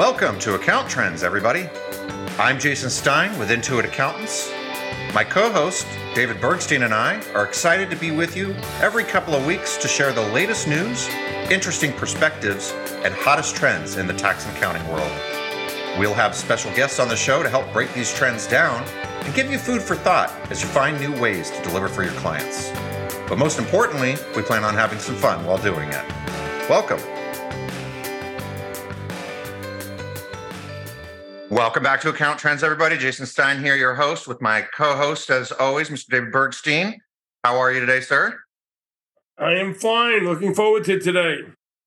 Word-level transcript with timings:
Welcome 0.00 0.38
to 0.38 0.54
Account 0.54 0.88
Trends, 0.88 1.22
everybody. 1.22 1.68
I'm 2.38 2.58
Jason 2.58 2.88
Stein 2.88 3.38
with 3.38 3.50
Intuit 3.50 3.84
Accountants. 3.84 4.50
My 5.12 5.22
co 5.22 5.52
host, 5.52 5.86
David 6.14 6.38
Bergstein, 6.38 6.86
and 6.86 6.94
I 6.94 7.20
are 7.34 7.44
excited 7.44 7.90
to 7.90 7.96
be 7.96 8.10
with 8.10 8.34
you 8.34 8.54
every 8.80 9.04
couple 9.04 9.34
of 9.34 9.44
weeks 9.44 9.76
to 9.76 9.88
share 9.88 10.14
the 10.14 10.26
latest 10.32 10.66
news, 10.66 11.06
interesting 11.50 11.92
perspectives, 11.92 12.72
and 13.04 13.12
hottest 13.12 13.56
trends 13.56 13.98
in 13.98 14.06
the 14.06 14.14
tax 14.14 14.46
and 14.46 14.56
accounting 14.56 14.88
world. 14.88 15.12
We'll 15.98 16.14
have 16.14 16.34
special 16.34 16.74
guests 16.74 16.98
on 16.98 17.08
the 17.08 17.14
show 17.14 17.42
to 17.42 17.50
help 17.50 17.70
break 17.70 17.92
these 17.92 18.14
trends 18.14 18.46
down 18.46 18.82
and 19.24 19.34
give 19.34 19.52
you 19.52 19.58
food 19.58 19.82
for 19.82 19.96
thought 19.96 20.30
as 20.50 20.62
you 20.62 20.68
find 20.68 20.98
new 20.98 21.12
ways 21.20 21.50
to 21.50 21.62
deliver 21.62 21.88
for 21.88 22.04
your 22.04 22.14
clients. 22.14 22.72
But 23.28 23.36
most 23.36 23.58
importantly, 23.58 24.16
we 24.34 24.40
plan 24.40 24.64
on 24.64 24.72
having 24.72 24.98
some 24.98 25.16
fun 25.16 25.44
while 25.44 25.58
doing 25.58 25.90
it. 25.90 26.04
Welcome. 26.70 27.00
Welcome 31.50 31.82
back 31.82 32.00
to 32.02 32.10
Account 32.10 32.38
Trends, 32.38 32.62
everybody. 32.62 32.96
Jason 32.96 33.26
Stein 33.26 33.58
here, 33.58 33.74
your 33.74 33.96
host, 33.96 34.28
with 34.28 34.40
my 34.40 34.62
co 34.72 34.94
host, 34.94 35.30
as 35.30 35.50
always, 35.50 35.90
Mr. 35.90 36.06
David 36.08 36.32
Bergstein. 36.32 36.94
How 37.42 37.58
are 37.58 37.72
you 37.72 37.80
today, 37.80 38.00
sir? 38.00 38.38
I 39.36 39.54
am 39.54 39.74
fine. 39.74 40.24
Looking 40.24 40.54
forward 40.54 40.84
to 40.84 41.00
today. 41.00 41.38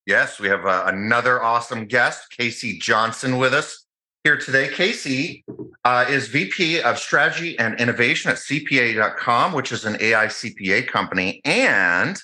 Yes, 0.05 0.37
we 0.37 0.49
have 0.49 0.65
uh, 0.65 0.83
another 0.87 1.41
awesome 1.41 1.85
guest, 1.85 2.35
Kacee 2.37 2.77
Johnson, 2.81 3.37
with 3.37 3.53
us 3.53 3.85
here 4.25 4.35
today. 4.35 4.67
Kacee 4.67 5.45
uh, 5.85 6.07
is 6.09 6.27
VP 6.27 6.81
of 6.81 6.99
Strategy 6.99 7.57
and 7.57 7.79
Innovation 7.79 8.31
at 8.31 8.39
CPA.com, 8.39 9.53
which 9.53 9.71
is 9.71 9.85
an 9.85 9.93
AICPA 9.93 10.89
company, 10.89 11.39
and 11.45 12.21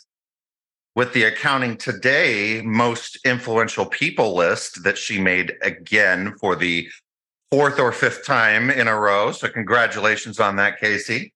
with 0.93 1.13
the 1.13 1.23
Accounting 1.23 1.77
Today 1.77 2.61
most 2.65 3.17
influential 3.23 3.85
people 3.85 4.35
list 4.35 4.83
that 4.83 4.97
she 4.97 5.21
made 5.21 5.53
again 5.61 6.35
for 6.41 6.57
the 6.57 6.89
fourth 7.51 7.79
or 7.79 7.91
fifth 7.91 8.25
time 8.25 8.69
in 8.69 8.87
a 8.87 8.99
row. 8.99 9.31
So 9.31 9.47
congratulations 9.49 10.39
on 10.39 10.55
that, 10.57 10.79
Kacee. 10.79 11.31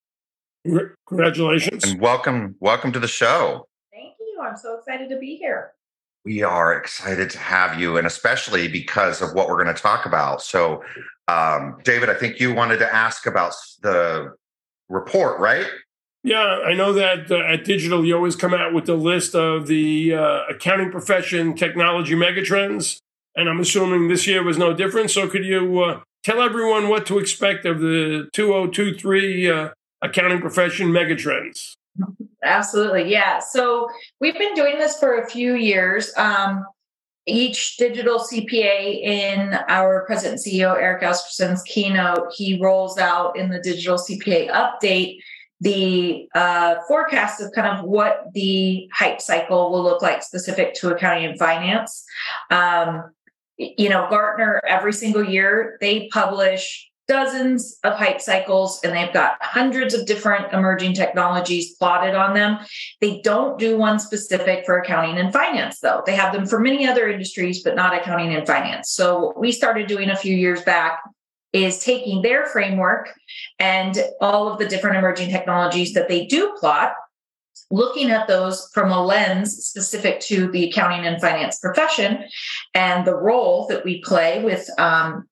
Congratulations. 1.07 1.83
And 1.83 1.99
welcome, 1.99 2.55
welcome 2.59 2.91
to 2.91 2.99
the 2.99 3.07
show. 3.07 3.67
Thank 3.91 4.13
you. 4.19 4.39
I'm 4.41 4.55
so 4.55 4.77
excited 4.77 5.09
to 5.09 5.17
be 5.17 5.35
here. 5.35 5.73
We 6.23 6.41
are 6.41 6.77
excited 6.77 7.29
to 7.31 7.39
have 7.39 7.79
you, 7.79 7.97
and 7.97 8.07
especially 8.07 8.69
because 8.69 9.21
of 9.21 9.33
what 9.33 9.49
we're 9.49 9.61
going 9.61 9.75
to 9.75 9.81
talk 9.81 10.05
about. 10.05 10.41
So, 10.41 10.81
um, 11.27 11.79
David, 11.83 12.09
I 12.09 12.13
think 12.13 12.39
you 12.39 12.53
wanted 12.53 12.77
to 12.77 12.93
ask 12.93 13.25
about 13.25 13.53
the 13.81 14.33
report, 14.87 15.41
right? 15.41 15.65
Yeah, 16.23 16.61
I 16.65 16.73
know 16.73 16.93
that 16.93 17.29
uh, 17.29 17.39
at 17.39 17.65
Digital, 17.65 18.05
you 18.05 18.15
always 18.15 18.37
come 18.37 18.53
out 18.53 18.73
with 18.73 18.85
the 18.85 18.95
list 18.95 19.35
of 19.35 19.67
the 19.67 20.13
uh, 20.13 20.43
accounting 20.49 20.91
profession 20.91 21.55
technology 21.55 22.15
megatrends. 22.15 22.99
And 23.35 23.49
I'm 23.49 23.59
assuming 23.59 24.07
this 24.07 24.27
year 24.27 24.43
was 24.43 24.57
no 24.57 24.73
different. 24.73 25.11
So, 25.11 25.27
could 25.27 25.45
you 25.45 25.81
uh, 25.81 26.01
tell 26.23 26.41
everyone 26.41 26.89
what 26.89 27.05
to 27.07 27.19
expect 27.19 27.65
of 27.65 27.79
the 27.79 28.29
2023 28.33 29.49
uh, 29.49 29.69
accounting 30.01 30.39
profession 30.39 30.89
megatrends? 30.89 31.73
Absolutely. 32.43 33.09
Yeah. 33.09 33.39
So, 33.39 33.89
we've 34.19 34.37
been 34.37 34.53
doing 34.53 34.77
this 34.77 34.99
for 34.99 35.19
a 35.19 35.29
few 35.29 35.55
years. 35.55 36.11
Um, 36.17 36.65
each 37.25 37.77
digital 37.77 38.19
CPA 38.19 39.01
in 39.01 39.57
our 39.69 40.05
president 40.05 40.41
CEO, 40.41 40.75
Erik 40.75 41.03
Asgeirsson's 41.03 41.63
keynote, 41.63 42.33
he 42.35 42.59
rolls 42.59 42.97
out 42.97 43.37
in 43.37 43.49
the 43.49 43.61
digital 43.61 43.97
CPA 43.97 44.51
update 44.51 45.19
the 45.63 46.27
uh, 46.35 46.75
forecast 46.89 47.39
of 47.39 47.49
kind 47.53 47.67
of 47.67 47.85
what 47.85 48.25
the 48.33 48.89
hype 48.93 49.21
cycle 49.21 49.71
will 49.71 49.81
look 49.81 50.01
like 50.01 50.21
specific 50.21 50.73
to 50.73 50.93
accounting 50.93 51.23
and 51.23 51.39
finance. 51.39 52.03
Um, 52.51 53.11
you 53.57 53.89
know, 53.89 54.07
Gartner 54.09 54.61
every 54.67 54.93
single 54.93 55.23
year 55.23 55.77
they 55.81 56.07
publish 56.11 56.89
dozens 57.07 57.77
of 57.83 57.93
hype 57.93 58.21
cycles 58.21 58.79
and 58.83 58.95
they've 58.95 59.13
got 59.13 59.35
hundreds 59.41 59.93
of 59.93 60.05
different 60.05 60.51
emerging 60.53 60.93
technologies 60.93 61.75
plotted 61.75 62.15
on 62.15 62.33
them. 62.33 62.57
They 63.01 63.19
don't 63.21 63.59
do 63.59 63.77
one 63.77 63.99
specific 63.99 64.65
for 64.65 64.77
accounting 64.77 65.17
and 65.17 65.33
finance 65.33 65.79
though. 65.79 66.01
They 66.05 66.15
have 66.15 66.33
them 66.33 66.45
for 66.45 66.59
many 66.59 66.87
other 66.87 67.09
industries 67.09 67.61
but 67.61 67.75
not 67.75 67.95
accounting 67.95 68.33
and 68.33 68.47
finance. 68.47 68.91
So 68.91 69.19
what 69.19 69.39
we 69.39 69.51
started 69.51 69.87
doing 69.87 70.09
a 70.09 70.15
few 70.15 70.35
years 70.35 70.61
back 70.61 71.01
is 71.51 71.77
taking 71.79 72.21
their 72.21 72.45
framework 72.47 73.09
and 73.59 73.97
all 74.21 74.51
of 74.51 74.57
the 74.57 74.67
different 74.67 74.97
emerging 74.97 75.29
technologies 75.29 75.93
that 75.93 76.07
they 76.07 76.25
do 76.25 76.55
plot 76.59 76.93
looking 77.71 78.11
at 78.11 78.27
those 78.27 78.69
from 78.73 78.91
a 78.91 79.03
lens 79.03 79.55
specific 79.65 80.19
to 80.21 80.51
the 80.51 80.69
accounting 80.69 81.05
and 81.05 81.21
finance 81.21 81.59
profession 81.59 82.23
and 82.73 83.05
the 83.05 83.15
role 83.15 83.67
that 83.67 83.83
we 83.83 84.01
play 84.01 84.43
with 84.43 84.69
um, 84.79 85.27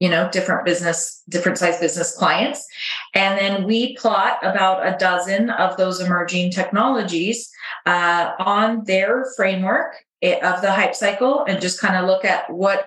you 0.00 0.08
know 0.08 0.28
different 0.30 0.64
business 0.64 1.22
different 1.28 1.58
size 1.58 1.78
business 1.78 2.16
clients. 2.16 2.66
And 3.14 3.38
then 3.38 3.64
we 3.64 3.94
plot 3.96 4.38
about 4.42 4.86
a 4.86 4.96
dozen 4.98 5.50
of 5.50 5.76
those 5.76 6.00
emerging 6.00 6.50
technologies 6.50 7.50
uh, 7.86 8.32
on 8.38 8.84
their 8.84 9.26
framework 9.36 9.94
eh, 10.22 10.40
of 10.42 10.62
the 10.62 10.72
hype 10.72 10.94
cycle 10.94 11.44
and 11.44 11.60
just 11.60 11.80
kind 11.80 11.96
of 11.96 12.06
look 12.06 12.24
at 12.24 12.50
what 12.50 12.86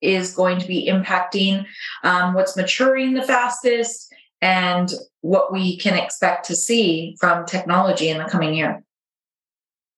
is 0.00 0.34
going 0.34 0.58
to 0.58 0.66
be 0.66 0.88
impacting 0.88 1.66
um, 2.04 2.34
what's 2.34 2.56
maturing 2.56 3.14
the 3.14 3.22
fastest 3.22 4.09
and 4.42 4.92
what 5.20 5.52
we 5.52 5.76
can 5.76 5.96
expect 5.96 6.46
to 6.46 6.56
see 6.56 7.16
from 7.20 7.44
technology 7.44 8.08
in 8.08 8.18
the 8.18 8.24
coming 8.24 8.54
year. 8.54 8.82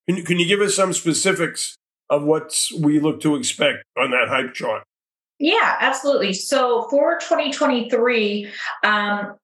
Can 0.08 0.16
you, 0.16 0.25
can 0.25 0.38
you 0.38 0.47
give 0.47 0.60
us 0.60 0.75
some 0.75 0.92
specifics 0.92 1.76
of 2.10 2.25
what 2.25 2.69
we 2.80 3.00
look 3.00 3.20
to 3.20 3.36
expect 3.36 3.84
on 3.97 4.10
that 4.10 4.28
hype 4.28 4.53
chart? 4.53 4.82
Yeah, 5.38 5.76
absolutely. 5.80 6.34
So 6.34 6.86
for 6.91 7.19
2023, 7.19 8.48
um, 8.84 9.36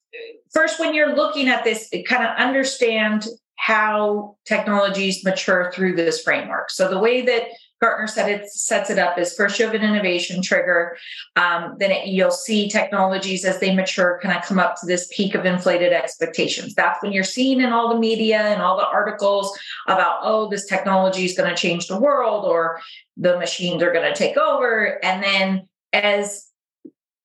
first, 0.53 0.79
when 0.79 0.95
you're 0.95 1.15
looking 1.15 1.49
at 1.49 1.65
this, 1.65 1.89
kind 2.07 2.25
of 2.25 2.37
understand 2.37 3.27
how 3.57 4.37
technologies 4.47 5.25
mature 5.25 5.73
through 5.75 5.97
this 5.97 6.23
framework. 6.23 6.71
So 6.71 6.89
the 6.89 6.99
way 6.99 7.23
that 7.23 7.49
Gartner 7.81 8.07
said 8.07 8.31
it 8.31 8.51
sets 8.51 8.91
it 8.91 8.99
up 8.99 9.19
as 9.19 9.35
first 9.35 9.59
you 9.59 9.65
have 9.65 9.75
an 9.75 9.83
innovation 9.83 10.43
trigger, 10.43 10.97
um, 11.37 11.77
then 11.79 11.91
it, 11.91 12.09
you'll 12.09 12.31
see 12.31 12.69
technologies 12.69 13.45
as 13.45 13.61
they 13.61 13.75
mature 13.75 14.19
kind 14.23 14.37
of 14.37 14.45
come 14.45 14.59
up 14.59 14.77
to 14.81 14.87
this 14.87 15.09
peak 15.13 15.35
of 15.35 15.47
inflated 15.47 15.93
expectations. 15.93 16.75
That's 16.75 17.03
when 17.03 17.13
you're 17.13 17.25
seeing 17.25 17.61
in 17.61 17.73
all 17.73 17.89
the 17.89 18.01
media 18.01 18.41
and 18.41 18.61
all 18.61 18.77
the 18.77 18.87
articles 18.87 19.57
about 19.87 20.19
oh 20.23 20.49
this 20.49 20.67
technology 20.67 21.25
is 21.25 21.37
going 21.37 21.49
to 21.49 21.57
change 21.57 21.87
the 21.87 22.01
world 22.01 22.45
or 22.45 22.81
the 23.17 23.39
machines 23.39 23.83
are 23.83 23.93
going 23.93 24.13
to 24.13 24.19
take 24.19 24.37
over, 24.37 25.03
and 25.05 25.23
then 25.23 25.69
as 25.93 26.47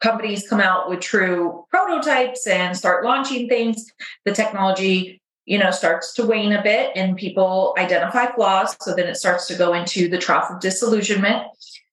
companies 0.02 0.47
come 0.47 0.59
out 0.59 0.90
with 0.90 1.00
true 1.00 1.66
prototypes 1.70 2.46
and 2.46 2.75
start 2.75 3.06
launching 3.06 3.47
things, 3.47 3.85
the 4.25 4.34
technology 4.34 5.22
you 5.46 5.58
know 5.58 5.72
starts 5.72 6.14
to 6.14 6.26
wane 6.26 6.54
a 6.54 6.64
bit 6.64 6.92
and 6.96 7.18
people 7.18 7.76
identify 7.78 8.28
flaws. 8.28 8.76
So 8.81 8.96
then 8.96 9.08
it 9.08 9.16
starts 9.16 9.48
to 9.48 9.56
go 9.56 9.74
into 9.74 10.08
the 10.08 10.18
trough 10.18 10.50
of 10.50 10.59
disillusionment. 10.59 11.44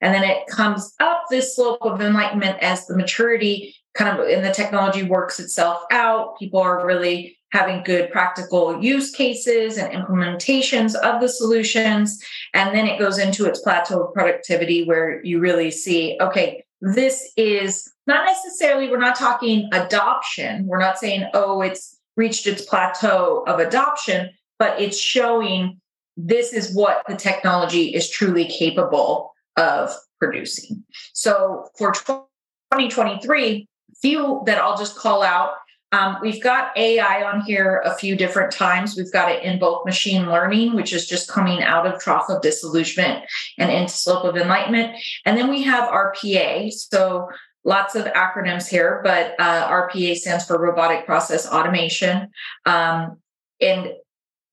And 0.01 0.15
then 0.15 0.25
it 0.25 0.47
comes 0.47 0.95
up 1.01 1.25
this 1.31 1.57
slope 1.57 1.83
of 1.83 2.01
enlightenment 2.01 2.59
as 2.63 2.87
the 2.87 2.97
maturity 2.97 3.75
kind 3.95 4.19
of 4.19 4.29
in 4.29 4.43
the 4.43 4.53
technology 4.53 5.03
works 5.03 5.41
itself 5.41 5.83
out. 5.91 6.39
People 6.39 6.61
are 6.61 6.87
really 6.87 7.37
having 7.53 7.83
good 7.83 8.11
practical 8.11 8.81
use 8.83 9.11
cases 9.11 9.77
and 9.77 9.93
implementations 9.93 10.95
of 10.95 11.21
the 11.21 11.29
solutions. 11.29 12.25
And 12.55 12.75
then 12.75 12.87
it 12.87 12.99
goes 12.99 13.19
into 13.19 13.47
its 13.47 13.61
plateau 13.61 14.05
of 14.05 14.15
productivity 14.15 14.85
where 14.85 15.23
you 15.25 15.41
really 15.41 15.71
see 15.71 16.17
okay 16.21 16.65
this 16.81 17.31
is 17.37 17.93
not 18.07 18.25
necessarily 18.25 18.89
we're 18.89 18.99
not 18.99 19.17
talking 19.17 19.69
adoption. 19.73 20.67
We're 20.67 20.79
not 20.79 20.99
saying 20.99 21.29
oh 21.35 21.61
it's 21.61 22.00
reached 22.17 22.47
its 22.47 22.63
plateau 22.63 23.45
of 23.47 23.61
adoption, 23.61 24.31
but 24.59 24.81
it's 24.81 24.99
showing 24.99 25.81
this 26.17 26.53
is 26.53 26.75
what 26.75 27.03
the 27.09 27.17
technology 27.17 27.95
is 27.95 28.11
truly 28.11 28.45
capable 28.47 29.33
of 29.57 29.93
producing. 30.19 30.85
So 31.13 31.69
for 31.77 31.93
2023, 31.93 33.67
few 34.01 34.43
that 34.47 34.59
I'll 34.59 34.77
just 34.77 34.97
call 34.97 35.23
out. 35.23 35.53
Um, 35.93 36.19
we've 36.23 36.43
got 36.43 36.77
AI 36.77 37.25
on 37.25 37.41
here 37.41 37.83
a 37.85 37.95
few 37.95 38.15
different 38.15 38.53
times. 38.53 38.97
We've 38.97 39.13
got 39.13 39.31
it 39.31 39.43
in 39.43 39.59
both 39.59 39.85
machine 39.85 40.27
learning, 40.27 40.75
which 40.75 40.93
is 40.93 41.07
just 41.07 41.29
coming 41.29 41.63
out 41.63 41.85
of 41.85 42.01
trough 42.01 42.27
of 42.29 42.43
disillusionment 42.43 43.25
and 43.59 43.73
into 43.73 43.93
slope 43.93 44.25
of 44.25 44.37
enlightenment. 44.37 44.97
And 45.27 45.37
then 45.37 45.51
we 45.51 45.63
have 45.63 45.89
RPA. 45.89 46.73
So 46.73 47.29
lots 47.65 47.95
of 47.95 48.07
acronyms 48.07 48.69
here, 48.69 49.01
but 49.05 49.35
uh, 49.39 49.69
RPA 49.69 50.17
stands 50.17 50.47
for 50.47 50.59
robotic 50.59 51.07
process 51.07 51.47
automation. 51.47 52.29
Um, 52.67 53.19
and 53.61 53.93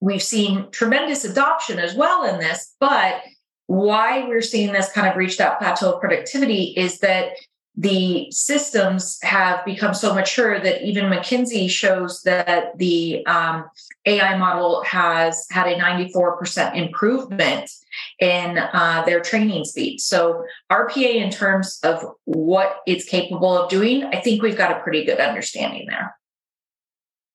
we've 0.00 0.22
seen 0.22 0.70
tremendous 0.70 1.24
adoption 1.24 1.78
as 1.78 1.94
well 1.94 2.24
in 2.24 2.38
this, 2.38 2.74
but 2.78 3.22
why 3.66 4.26
we're 4.26 4.42
seeing 4.42 4.72
this 4.72 4.90
kind 4.92 5.08
of 5.08 5.16
reach 5.16 5.36
that 5.38 5.58
plateau 5.58 5.92
of 5.92 6.00
productivity 6.00 6.74
is 6.76 7.00
that 7.00 7.32
the 7.78 8.26
systems 8.32 9.20
have 9.22 9.64
become 9.64 9.94
so 9.94 10.12
mature 10.12 10.58
that 10.58 10.84
even 10.84 11.04
McKinsey 11.04 11.70
shows 11.70 12.22
that 12.22 12.76
the 12.76 13.24
um, 13.26 13.66
AI 14.04 14.36
model 14.36 14.82
has 14.82 15.46
had 15.52 15.68
a 15.68 15.76
94% 15.76 16.74
improvement 16.74 17.70
in 18.18 18.58
uh, 18.58 19.04
their 19.06 19.20
training 19.20 19.64
speed. 19.64 20.00
So, 20.00 20.44
RPA, 20.72 21.14
in 21.14 21.30
terms 21.30 21.78
of 21.84 22.04
what 22.24 22.80
it's 22.84 23.04
capable 23.04 23.56
of 23.56 23.70
doing, 23.70 24.02
I 24.06 24.20
think 24.20 24.42
we've 24.42 24.58
got 24.58 24.76
a 24.76 24.80
pretty 24.80 25.04
good 25.04 25.20
understanding 25.20 25.86
there. 25.88 26.16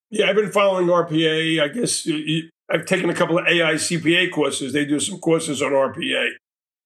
Yeah, 0.10 0.30
I've 0.30 0.36
been 0.36 0.52
following 0.52 0.88
RPA. 0.88 1.62
I 1.62 1.70
guess 1.70 2.06
I've 2.70 2.86
taken 2.86 3.10
a 3.10 3.16
couple 3.16 3.38
of 3.38 3.46
AICPA 3.46 4.34
courses. 4.34 4.74
They 4.74 4.84
do 4.84 5.00
some 5.00 5.20
courses 5.20 5.62
on 5.62 5.72
RPA. 5.72 6.32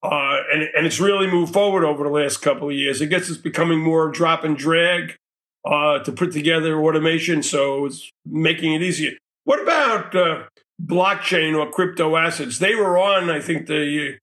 Uh, 0.04 0.38
and, 0.54 0.64
and 0.76 0.86
it's 0.86 1.00
really 1.00 1.28
moved 1.28 1.54
forward 1.54 1.84
over 1.84 2.04
the 2.04 2.10
last 2.10 2.38
couple 2.38 2.70
of 2.70 2.76
years. 2.76 3.02
I 3.02 3.06
guess 3.06 3.30
it's 3.30 3.38
becoming 3.38 3.80
more 3.80 4.10
drop 4.10 4.44
and 4.44 4.56
drag 4.56 5.18
uh, 5.66 6.00
to 6.00 6.12
put 6.12 6.32
together 6.32 6.80
automation, 6.80 7.44
so 7.44 7.86
it's 7.86 8.10
making 8.26 8.74
it 8.74 8.82
easier. 8.82 9.12
What 9.44 9.62
about 9.62 10.16
uh, 10.16 10.44
blockchain 10.84 11.58
or 11.58 11.70
crypto 11.72 12.16
assets? 12.16 12.60
They 12.60 12.76
were 12.76 12.98
on, 12.98 13.30
I 13.30 13.40
think, 13.40 13.68
the 13.68 14.18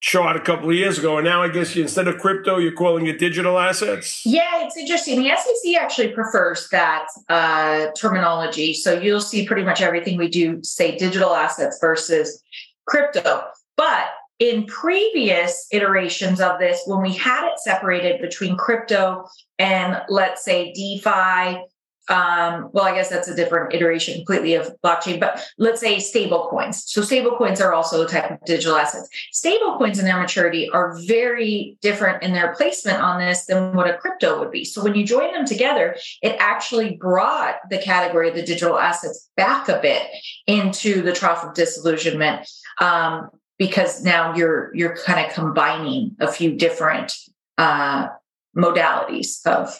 chart 0.00 0.36
a 0.36 0.40
couple 0.40 0.68
of 0.70 0.74
years 0.74 0.98
ago, 0.98 1.18
and 1.18 1.24
now 1.24 1.42
I 1.42 1.48
guess 1.48 1.74
you, 1.76 1.82
instead 1.82 2.08
of 2.08 2.18
crypto, 2.18 2.58
you're 2.58 2.72
calling 2.72 3.06
it 3.06 3.18
digital 3.18 3.58
assets. 3.58 4.22
Yeah, 4.24 4.64
it's 4.64 4.76
interesting. 4.76 5.22
The 5.22 5.30
SEC 5.36 5.76
actually 5.76 6.08
prefers 6.08 6.68
that 6.70 7.06
uh, 7.28 7.86
terminology, 7.96 8.74
so 8.74 8.98
you'll 8.98 9.20
see 9.20 9.46
pretty 9.46 9.62
much 9.62 9.80
everything 9.80 10.18
we 10.18 10.28
do 10.28 10.60
say 10.62 10.96
digital 10.96 11.34
assets 11.34 11.78
versus 11.80 12.42
crypto. 12.86 13.42
But 13.76 14.06
in 14.40 14.64
previous 14.64 15.66
iterations 15.70 16.40
of 16.40 16.58
this, 16.58 16.82
when 16.86 17.02
we 17.02 17.14
had 17.14 17.46
it 17.46 17.60
separated 17.60 18.20
between 18.20 18.56
crypto 18.56 19.26
and 19.58 20.00
let's 20.08 20.42
say 20.42 20.72
DeFi, 20.72 21.62
um, 22.08 22.70
well, 22.72 22.84
I 22.84 22.94
guess 22.94 23.08
that's 23.08 23.28
a 23.28 23.36
different 23.36 23.72
iteration 23.72 24.14
completely 24.14 24.54
of 24.54 24.74
blockchain, 24.82 25.20
but 25.20 25.46
let's 25.58 25.80
say 25.80 26.00
stable 26.00 26.48
coins. 26.50 26.82
So 26.86 27.02
stable 27.02 27.36
coins 27.36 27.60
are 27.60 27.72
also 27.72 28.04
a 28.04 28.08
type 28.08 28.30
of 28.30 28.38
digital 28.46 28.76
assets. 28.76 29.08
Stable 29.30 29.76
coins 29.78 29.98
in 29.98 30.06
their 30.06 30.18
maturity 30.18 30.68
are 30.70 30.98
very 31.02 31.76
different 31.82 32.22
in 32.24 32.32
their 32.32 32.52
placement 32.56 33.00
on 33.00 33.20
this 33.20 33.44
than 33.44 33.76
what 33.76 33.88
a 33.88 33.96
crypto 33.98 34.40
would 34.40 34.50
be. 34.50 34.64
So 34.64 34.82
when 34.82 34.96
you 34.96 35.06
join 35.06 35.32
them 35.32 35.44
together, 35.44 35.94
it 36.22 36.34
actually 36.40 36.96
brought 36.96 37.56
the 37.68 37.78
category 37.78 38.30
of 38.30 38.34
the 38.34 38.42
digital 38.42 38.78
assets 38.78 39.30
back 39.36 39.68
a 39.68 39.78
bit 39.80 40.02
into 40.48 41.02
the 41.02 41.12
trough 41.12 41.44
of 41.44 41.54
disillusionment. 41.54 42.48
Um, 42.80 43.28
because 43.60 44.02
now 44.02 44.34
you're 44.34 44.74
you're 44.74 44.96
kind 44.96 45.24
of 45.24 45.32
combining 45.34 46.16
a 46.18 46.32
few 46.32 46.56
different 46.56 47.12
uh, 47.58 48.08
modalities 48.56 49.46
of 49.46 49.78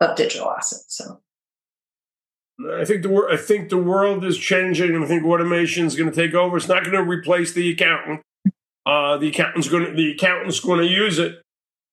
of 0.00 0.16
digital 0.16 0.50
assets. 0.50 0.96
So. 0.96 1.20
I 2.74 2.84
think 2.84 3.02
the 3.02 3.28
I 3.30 3.36
think 3.36 3.68
the 3.68 3.78
world 3.78 4.24
is 4.24 4.38
changing, 4.38 4.96
I 4.96 5.06
think 5.06 5.24
automation 5.24 5.84
is 5.86 5.94
going 5.94 6.10
to 6.10 6.16
take 6.16 6.34
over. 6.34 6.56
It's 6.56 6.68
not 6.68 6.84
going 6.84 6.96
to 6.96 7.02
replace 7.02 7.52
the 7.52 7.70
accountant. 7.70 8.22
Uh, 8.86 9.18
the 9.18 9.28
accountant's 9.28 9.68
going 9.68 9.84
to 9.84 9.92
the 9.92 10.12
accountant's 10.12 10.60
going 10.60 10.80
to 10.80 10.86
use 10.86 11.18
it 11.18 11.42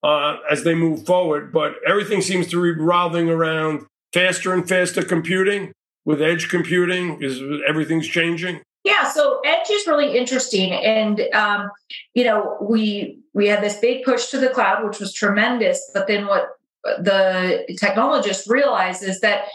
uh, 0.03 0.37
as 0.49 0.63
they 0.63 0.73
move 0.73 1.05
forward. 1.05 1.51
But 1.51 1.75
everything 1.85 2.21
seems 2.21 2.47
to 2.47 2.61
be 2.61 2.79
revolving 2.79 3.29
around 3.29 3.85
faster 4.13 4.53
and 4.53 4.67
faster 4.67 5.03
computing 5.03 5.73
with 6.05 6.21
edge 6.21 6.49
computing. 6.49 7.21
Is 7.21 7.41
everything's 7.67 8.07
changing? 8.07 8.61
Yeah, 8.83 9.09
so 9.09 9.41
Edge 9.45 9.69
is 9.69 9.87
really 9.87 10.17
interesting, 10.17 10.71
and 10.71 11.21
um, 11.33 11.69
you 12.13 12.23
know 12.23 12.57
we 12.61 13.19
we 13.33 13.47
had 13.47 13.61
this 13.61 13.77
big 13.77 14.03
push 14.03 14.27
to 14.27 14.39
the 14.39 14.49
cloud, 14.49 14.85
which 14.85 14.99
was 14.99 15.13
tremendous. 15.13 15.89
But 15.93 16.07
then 16.07 16.27
what 16.27 16.47
the 16.83 17.65
technologists 17.77 18.49
realize 18.49 19.03
is 19.03 19.19
that 19.19 19.45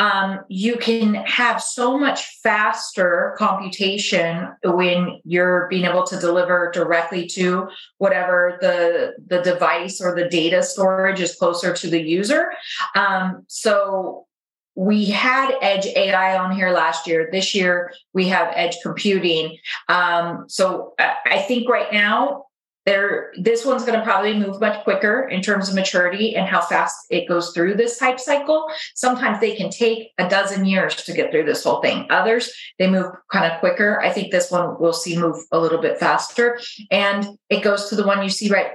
um, 0.00 0.40
you 0.48 0.76
can 0.76 1.14
have 1.14 1.62
so 1.62 1.96
much 1.96 2.40
faster 2.42 3.36
computation 3.38 4.48
when 4.64 5.20
you're 5.24 5.68
being 5.68 5.84
able 5.84 6.02
to 6.04 6.18
deliver 6.18 6.70
directly 6.74 7.26
to 7.28 7.68
whatever 7.98 8.58
the 8.60 9.14
the 9.26 9.40
device 9.42 10.00
or 10.00 10.14
the 10.14 10.28
data 10.28 10.62
storage 10.62 11.20
is 11.20 11.36
closer 11.36 11.72
to 11.72 11.88
the 11.88 12.00
user. 12.00 12.52
Um, 12.96 13.44
so 13.46 14.26
we 14.76 15.06
had 15.06 15.54
edge 15.62 15.86
ai 15.86 16.36
on 16.36 16.54
here 16.54 16.70
last 16.70 17.06
year. 17.06 17.28
This 17.30 17.54
year 17.54 17.92
we 18.12 18.28
have 18.28 18.52
edge 18.54 18.76
computing. 18.82 19.58
Um, 19.88 20.44
so 20.48 20.94
uh, 20.98 21.14
i 21.26 21.38
think 21.38 21.68
right 21.68 21.92
now 21.92 22.44
there 22.86 23.32
this 23.38 23.64
one's 23.64 23.84
going 23.84 23.98
to 23.98 24.04
probably 24.04 24.38
move 24.38 24.60
much 24.60 24.82
quicker 24.84 25.26
in 25.28 25.40
terms 25.40 25.68
of 25.68 25.74
maturity 25.74 26.36
and 26.36 26.46
how 26.46 26.60
fast 26.60 26.96
it 27.10 27.26
goes 27.26 27.52
through 27.52 27.74
this 27.74 27.98
hype 27.98 28.20
cycle. 28.20 28.66
Sometimes 28.94 29.40
they 29.40 29.56
can 29.56 29.70
take 29.70 30.10
a 30.18 30.28
dozen 30.28 30.66
years 30.66 30.94
to 30.96 31.12
get 31.12 31.30
through 31.30 31.44
this 31.44 31.64
whole 31.64 31.80
thing. 31.80 32.06
Others 32.10 32.52
they 32.78 32.90
move 32.90 33.06
kind 33.32 33.50
of 33.50 33.58
quicker. 33.60 34.00
I 34.02 34.10
think 34.10 34.30
this 34.30 34.50
one 34.50 34.76
we'll 34.78 34.92
see 34.92 35.18
move 35.18 35.36
a 35.50 35.58
little 35.58 35.80
bit 35.80 35.98
faster. 35.98 36.60
And 36.90 37.26
it 37.48 37.62
goes 37.62 37.88
to 37.88 37.96
the 37.96 38.06
one 38.06 38.22
you 38.22 38.28
see 38.28 38.50
right 38.50 38.72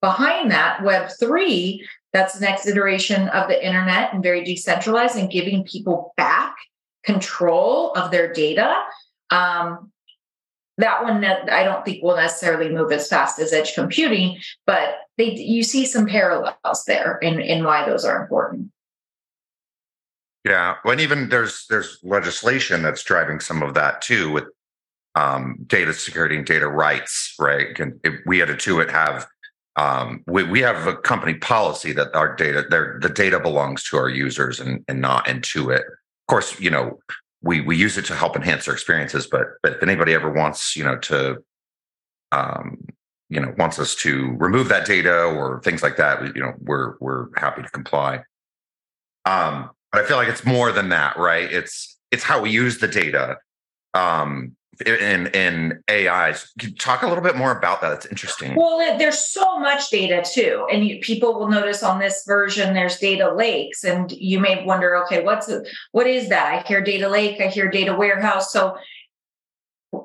behind 0.00 0.50
that 0.50 0.82
web 0.82 1.10
3 1.18 1.86
that's 2.12 2.34
the 2.34 2.40
next 2.40 2.66
iteration 2.66 3.28
of 3.28 3.48
the 3.48 3.66
internet 3.66 4.12
and 4.12 4.22
very 4.22 4.42
decentralized 4.44 5.16
and 5.16 5.30
giving 5.30 5.64
people 5.64 6.14
back 6.16 6.56
control 7.04 7.92
of 7.92 8.10
their 8.10 8.32
data. 8.32 8.74
Um, 9.30 9.92
that 10.78 11.02
one 11.02 11.24
I 11.24 11.64
don't 11.64 11.84
think 11.84 12.02
will 12.02 12.16
necessarily 12.16 12.70
move 12.70 12.92
as 12.92 13.08
fast 13.08 13.38
as 13.40 13.52
edge 13.52 13.74
computing, 13.74 14.38
but 14.64 14.94
they 15.16 15.34
you 15.34 15.62
see 15.62 15.84
some 15.84 16.06
parallels 16.06 16.84
there 16.86 17.18
in, 17.18 17.40
in 17.40 17.64
why 17.64 17.84
those 17.84 18.04
are 18.04 18.22
important. 18.22 18.70
Yeah, 20.44 20.76
and 20.84 21.00
even 21.00 21.28
there's 21.28 21.66
there's 21.68 21.98
legislation 22.02 22.82
that's 22.82 23.02
driving 23.02 23.40
some 23.40 23.62
of 23.62 23.74
that 23.74 24.00
too 24.02 24.30
with 24.30 24.44
um, 25.16 25.58
data 25.66 25.92
security 25.92 26.36
and 26.36 26.46
data 26.46 26.68
rights, 26.68 27.34
right? 27.40 27.78
And 27.78 28.00
we 28.24 28.38
had 28.38 28.48
to 28.48 28.56
it 28.80 28.90
have 28.90 29.26
um, 29.78 30.24
we, 30.26 30.42
we 30.42 30.60
have 30.60 30.88
a 30.88 30.96
company 30.96 31.34
policy 31.34 31.92
that 31.92 32.12
our 32.14 32.34
data, 32.34 32.64
the 33.00 33.08
data 33.08 33.38
belongs 33.38 33.84
to 33.84 33.96
our 33.96 34.08
users 34.08 34.58
and, 34.58 34.84
and 34.88 35.00
not 35.00 35.26
Intuit. 35.26 35.78
Of 35.78 36.26
course, 36.26 36.58
you 36.58 36.68
know, 36.68 36.98
we 37.42 37.60
we 37.60 37.76
use 37.76 37.96
it 37.96 38.04
to 38.06 38.16
help 38.16 38.34
enhance 38.34 38.64
their 38.64 38.74
experiences, 38.74 39.28
but 39.28 39.46
but 39.62 39.74
if 39.74 39.82
anybody 39.82 40.14
ever 40.14 40.32
wants, 40.32 40.74
you 40.74 40.82
know, 40.82 40.98
to 40.98 41.36
um, 42.32 42.84
you 43.30 43.40
know, 43.40 43.54
wants 43.56 43.78
us 43.78 43.94
to 43.94 44.34
remove 44.38 44.68
that 44.68 44.84
data 44.84 45.22
or 45.22 45.60
things 45.62 45.80
like 45.82 45.96
that, 45.96 46.34
you 46.34 46.42
know, 46.42 46.54
we're 46.60 46.96
we're 46.98 47.28
happy 47.36 47.62
to 47.62 47.70
comply. 47.70 48.16
Um, 49.26 49.70
but 49.92 50.04
I 50.04 50.08
feel 50.08 50.16
like 50.16 50.28
it's 50.28 50.44
more 50.44 50.72
than 50.72 50.88
that, 50.88 51.16
right? 51.16 51.50
It's 51.52 51.96
it's 52.10 52.24
how 52.24 52.42
we 52.42 52.50
use 52.50 52.78
the 52.78 52.88
data. 52.88 53.36
Um, 53.94 54.56
in 54.86 55.26
in 55.28 55.82
AI. 55.88 56.34
Talk 56.78 57.02
a 57.02 57.06
little 57.06 57.22
bit 57.22 57.36
more 57.36 57.56
about 57.56 57.80
that. 57.80 57.92
It's 57.92 58.06
interesting. 58.06 58.54
Well, 58.54 58.98
there's 58.98 59.18
so 59.18 59.58
much 59.58 59.90
data 59.90 60.24
too, 60.28 60.66
and 60.72 60.86
you, 60.86 61.00
people 61.00 61.38
will 61.38 61.48
notice 61.48 61.82
on 61.82 61.98
this 61.98 62.24
version 62.26 62.74
there's 62.74 62.98
data 62.98 63.32
lakes, 63.34 63.84
and 63.84 64.10
you 64.12 64.38
may 64.38 64.64
wonder, 64.64 64.96
okay, 65.04 65.22
what's 65.22 65.50
what 65.92 66.06
is 66.06 66.28
that? 66.28 66.64
I 66.64 66.66
hear 66.66 66.80
data 66.80 67.08
lake, 67.08 67.40
I 67.40 67.48
hear 67.48 67.68
data 67.70 67.94
warehouse. 67.94 68.52
So, 68.52 68.76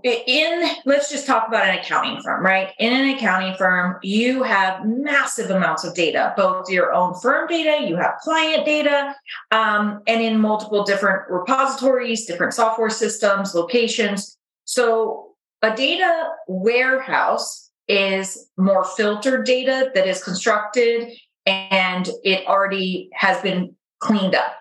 in 0.03 0.69
let's 0.85 1.11
just 1.11 1.27
talk 1.27 1.47
about 1.47 1.67
an 1.67 1.77
accounting 1.77 2.21
firm, 2.21 2.43
right? 2.43 2.69
In 2.79 2.93
an 2.93 3.15
accounting 3.15 3.55
firm, 3.55 3.99
you 4.01 4.43
have 4.43 4.85
massive 4.85 5.51
amounts 5.51 5.83
of 5.83 5.93
data, 5.93 6.33
both 6.35 6.69
your 6.69 6.93
own 6.93 7.13
firm 7.21 7.47
data, 7.47 7.85
you 7.87 7.95
have 7.97 8.15
client 8.21 8.65
data, 8.65 9.15
um, 9.51 10.01
and 10.07 10.21
in 10.21 10.39
multiple 10.39 10.83
different 10.83 11.29
repositories, 11.29 12.25
different 12.25 12.53
software 12.53 12.89
systems, 12.89 13.53
locations 13.53 14.37
so 14.65 15.33
a 15.61 15.75
data 15.75 16.29
warehouse 16.47 17.71
is 17.87 18.49
more 18.57 18.83
filtered 18.83 19.45
data 19.45 19.91
that 19.93 20.07
is 20.07 20.23
constructed 20.23 21.11
and 21.45 22.09
it 22.23 22.45
already 22.47 23.09
has 23.13 23.41
been 23.41 23.75
cleaned 23.99 24.35
up. 24.35 24.55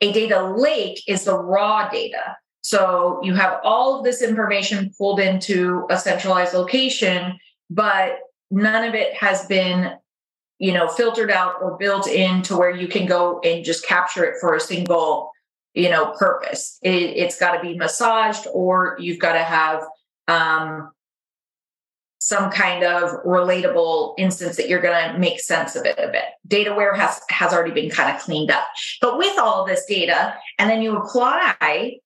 A 0.00 0.12
data 0.12 0.54
lake 0.56 1.02
is 1.06 1.24
the 1.24 1.36
raw 1.36 1.88
data. 1.88 2.36
So 2.62 3.20
you 3.22 3.34
have 3.34 3.60
all 3.64 3.98
of 3.98 4.04
this 4.04 4.22
information 4.22 4.92
pulled 4.96 5.20
into 5.20 5.86
a 5.90 5.98
centralized 5.98 6.54
location, 6.54 7.38
but 7.70 8.18
none 8.50 8.86
of 8.86 8.94
it 8.94 9.14
has 9.14 9.46
been 9.46 9.92
you 10.58 10.72
know 10.72 10.88
filtered 10.88 11.30
out 11.30 11.54
or 11.62 11.76
built 11.78 12.08
in 12.08 12.42
to 12.42 12.56
where 12.56 12.70
you 12.70 12.88
can 12.88 13.06
go 13.06 13.40
and 13.44 13.64
just 13.64 13.86
capture 13.86 14.24
it 14.24 14.34
for 14.40 14.54
a 14.54 14.60
single 14.60 15.30
you 15.74 15.90
know 15.90 16.14
purpose. 16.18 16.78
It, 16.82 17.22
has 17.22 17.36
got 17.36 17.56
to 17.56 17.62
be 17.62 17.76
massaged 17.76 18.46
or 18.52 18.96
you've 18.98 19.18
got 19.18 19.32
to 19.32 19.42
have 19.42 19.82
um, 20.28 20.90
some 22.20 22.50
kind 22.50 22.84
of 22.84 23.10
relatable 23.24 24.14
instance 24.18 24.56
that 24.56 24.68
you're 24.68 24.82
going 24.82 25.12
to 25.12 25.18
make 25.18 25.40
sense 25.40 25.76
of 25.76 25.86
it 25.86 25.98
a 25.98 26.08
bit. 26.08 26.24
Data 26.46 26.74
warehouse 26.74 27.20
has 27.30 27.52
already 27.52 27.70
been 27.70 27.90
kind 27.90 28.14
of 28.14 28.20
cleaned 28.22 28.50
up. 28.50 28.66
But 29.00 29.18
with 29.18 29.38
all 29.38 29.64
this 29.64 29.84
data 29.86 30.34
and 30.58 30.68
then 30.68 30.82
you 30.82 30.96
apply 30.96 31.98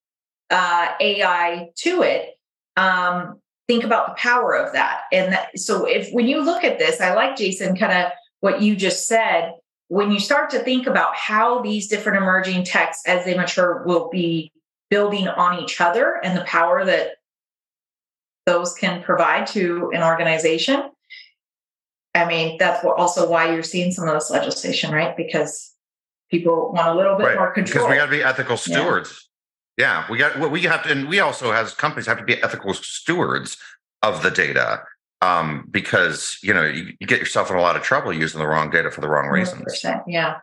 uh, 0.50 0.88
ai 1.00 1.71
to 1.76 2.02
it 2.02 2.38
um, 2.76 3.40
think 3.69 3.85
about 3.85 4.09
the 4.09 4.14
power 4.14 4.54
of 4.54 4.73
that. 4.75 5.02
And 5.12 5.33
that, 5.33 5.59
so 5.59 5.87
if 5.87 6.12
when 6.12 6.26
you 6.26 6.42
look 6.42 6.64
at 6.64 6.78
this 6.78 7.00
i 7.00 7.14
like 7.14 7.37
jason 7.37 7.76
kind 7.76 7.92
of 7.92 8.12
what 8.42 8.61
you 8.61 8.75
just 8.75 9.07
said, 9.07 9.52
when 9.92 10.11
you 10.11 10.18
start 10.18 10.49
to 10.49 10.58
think 10.58 10.87
about 10.87 11.14
how 11.14 11.61
these 11.61 11.87
different 11.87 12.16
emerging 12.16 12.64
techs 12.64 13.02
as 13.06 13.26
they 13.26 13.34
mature 13.34 13.82
will 13.84 14.08
be 14.08 14.50
building 14.88 15.28
on 15.28 15.62
each 15.62 15.82
other 15.82 16.18
and 16.25 16.34
the 16.34 16.44
power 16.44 16.82
that 16.82 17.16
those 18.46 18.72
can 18.72 19.02
provide 19.02 19.46
to 19.46 19.90
an 19.94 20.02
organization. 20.02 20.90
I 22.14 22.25
mean, 22.25 22.56
that's 22.56 22.82
also 22.82 23.28
why 23.28 23.52
you're 23.52 23.62
seeing 23.62 23.92
some 23.92 24.08
of 24.08 24.14
this 24.14 24.30
legislation, 24.30 24.94
right? 24.94 25.14
Because 25.14 25.75
people 26.30 26.72
want 26.72 26.88
a 26.88 26.94
little 26.94 27.18
bit 27.18 27.26
right. 27.26 27.37
more 27.37 27.52
control. 27.52 27.84
Because 27.84 27.90
we 27.90 27.96
got 27.96 28.06
to 28.06 28.11
be 28.11 28.22
ethical 28.22 28.56
stewards. 28.56 29.28
Yeah. 29.76 30.06
yeah, 30.06 30.11
we 30.11 30.16
got. 30.16 30.50
We 30.50 30.62
have 30.62 30.84
to, 30.84 30.90
and 30.90 31.06
we 31.06 31.20
also 31.20 31.50
as 31.52 31.75
companies 31.75 32.06
have 32.06 32.16
to 32.16 32.25
be 32.25 32.42
ethical 32.42 32.72
stewards 32.72 33.58
of 34.00 34.22
the 34.22 34.30
data 34.30 34.84
um, 35.22 35.68
because 35.70 36.38
you 36.42 36.52
know 36.52 36.64
you, 36.64 36.92
you, 36.98 37.06
get 37.06 37.20
yourself 37.20 37.48
in 37.50 37.56
a 37.56 37.60
lot 37.60 37.76
of 37.76 37.82
trouble 37.82 38.12
using 38.12 38.40
the 38.40 38.46
wrong 38.46 38.70
data 38.70 38.90
for 38.90 39.00
the 39.00 39.08
wrong 39.08 39.28
reasons. 39.28 39.80
Yeah. 40.06 40.40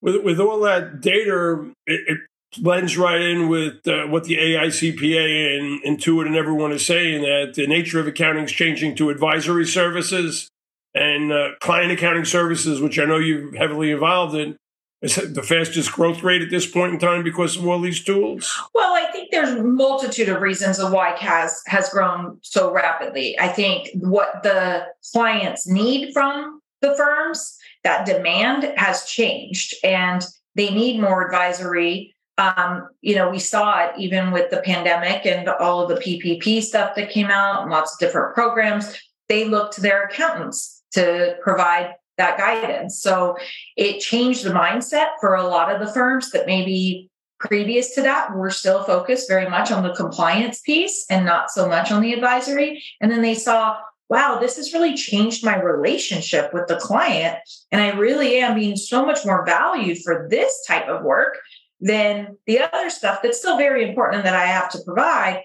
With 0.00 0.24
with 0.24 0.40
all 0.40 0.60
that 0.60 1.02
data, 1.02 1.70
it, 1.86 2.00
it 2.08 2.18
blends 2.62 2.96
right 2.96 3.20
in 3.20 3.48
with 3.48 3.86
uh, 3.86 4.06
what 4.06 4.24
the 4.24 4.36
AICPA 4.36 5.58
and 5.58 5.82
Intuit 5.84 6.26
and 6.26 6.34
everyone 6.34 6.72
is 6.72 6.84
saying 6.84 7.22
that 7.22 7.52
the 7.54 7.66
nature 7.66 8.00
of 8.00 8.06
accounting 8.06 8.44
is 8.44 8.52
changing 8.52 8.96
to 8.96 9.10
advisory 9.10 9.66
services 9.66 10.48
and 10.94 11.30
uh, 11.30 11.50
client 11.60 11.92
accounting 11.92 12.24
services, 12.24 12.80
which 12.80 12.98
I 12.98 13.04
know 13.04 13.18
you're 13.18 13.54
heavily 13.54 13.90
involved 13.90 14.34
in. 14.34 14.56
Is 15.02 15.16
the 15.16 15.42
fastest 15.42 15.92
growth 15.92 16.22
rate 16.22 16.42
at 16.42 16.50
this 16.50 16.66
point 16.66 16.92
in 16.92 16.98
time 16.98 17.24
because 17.24 17.56
of 17.56 17.66
all 17.66 17.80
these 17.80 18.04
tools? 18.04 18.54
Well, 18.74 18.92
I 18.92 19.10
think 19.10 19.30
there's 19.30 19.58
multitude 19.62 20.28
of 20.28 20.42
reasons 20.42 20.78
of 20.78 20.92
why 20.92 21.16
CAS 21.16 21.62
has 21.66 21.88
grown 21.88 22.38
so 22.42 22.70
rapidly. 22.70 23.38
I 23.40 23.48
think 23.48 23.88
what 23.94 24.42
the 24.42 24.86
clients 25.12 25.66
need 25.66 26.12
from 26.12 26.60
the 26.82 26.94
firms, 26.96 27.56
that 27.82 28.04
demand 28.04 28.72
has 28.76 29.04
changed 29.04 29.74
and 29.82 30.24
they 30.54 30.70
need 30.70 31.00
more 31.00 31.24
advisory. 31.24 32.14
Um, 32.36 32.88
you 33.00 33.14
know, 33.14 33.30
we 33.30 33.38
saw 33.38 33.84
it 33.84 33.92
even 33.98 34.32
with 34.32 34.50
the 34.50 34.60
pandemic 34.62 35.24
and 35.24 35.48
all 35.48 35.82
of 35.82 35.88
the 35.88 36.02
PPP 36.02 36.62
stuff 36.62 36.94
that 36.96 37.10
came 37.10 37.28
out 37.28 37.62
and 37.62 37.70
lots 37.70 37.94
of 37.94 37.98
different 37.98 38.34
programs. 38.34 38.98
They 39.28 39.46
look 39.46 39.72
to 39.72 39.80
their 39.80 40.04
accountants 40.04 40.82
to 40.92 41.36
provide 41.42 41.94
that 42.20 42.38
guidance. 42.38 43.00
So 43.00 43.36
it 43.76 44.00
changed 44.00 44.44
the 44.44 44.50
mindset 44.50 45.08
for 45.20 45.34
a 45.34 45.46
lot 45.46 45.74
of 45.74 45.84
the 45.84 45.92
firms 45.92 46.30
that 46.30 46.46
maybe 46.46 47.10
previous 47.38 47.94
to 47.94 48.02
that 48.02 48.34
were 48.34 48.50
still 48.50 48.84
focused 48.84 49.28
very 49.28 49.48
much 49.48 49.72
on 49.72 49.82
the 49.82 49.94
compliance 49.94 50.60
piece 50.60 51.06
and 51.10 51.24
not 51.24 51.50
so 51.50 51.66
much 51.68 51.90
on 51.90 52.02
the 52.02 52.12
advisory. 52.12 52.82
And 53.00 53.10
then 53.10 53.22
they 53.22 53.34
saw, 53.34 53.78
wow, 54.10 54.38
this 54.38 54.56
has 54.56 54.74
really 54.74 54.94
changed 54.94 55.44
my 55.44 55.58
relationship 55.60 56.52
with 56.52 56.68
the 56.68 56.76
client. 56.76 57.38
And 57.72 57.80
I 57.80 57.96
really 57.96 58.36
am 58.40 58.54
being 58.54 58.76
so 58.76 59.06
much 59.06 59.24
more 59.24 59.44
valued 59.46 59.98
for 60.04 60.28
this 60.30 60.64
type 60.66 60.88
of 60.88 61.02
work 61.02 61.38
than 61.80 62.36
the 62.46 62.60
other 62.60 62.90
stuff 62.90 63.20
that's 63.22 63.38
still 63.38 63.56
very 63.56 63.88
important 63.88 64.24
that 64.24 64.36
I 64.36 64.44
have 64.44 64.70
to 64.72 64.82
provide. 64.84 65.42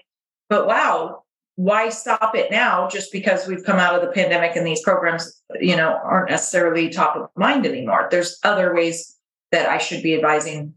But 0.50 0.66
wow, 0.66 1.22
why 1.56 1.88
stop 1.88 2.34
it 2.34 2.50
now 2.50 2.88
just 2.88 3.10
because 3.12 3.46
we've 3.46 3.64
come 3.64 3.78
out 3.78 3.94
of 3.94 4.02
the 4.02 4.12
pandemic 4.12 4.56
and 4.56 4.66
these 4.66 4.82
programs 4.82 5.42
you 5.60 5.76
know 5.76 5.98
aren't 6.04 6.30
necessarily 6.30 6.88
top 6.88 7.16
of 7.16 7.28
mind 7.36 7.66
anymore? 7.66 8.08
There's 8.10 8.38
other 8.44 8.74
ways 8.74 9.14
that 9.52 9.68
i 9.68 9.78
should 9.78 10.02
be 10.02 10.14
advising 10.14 10.74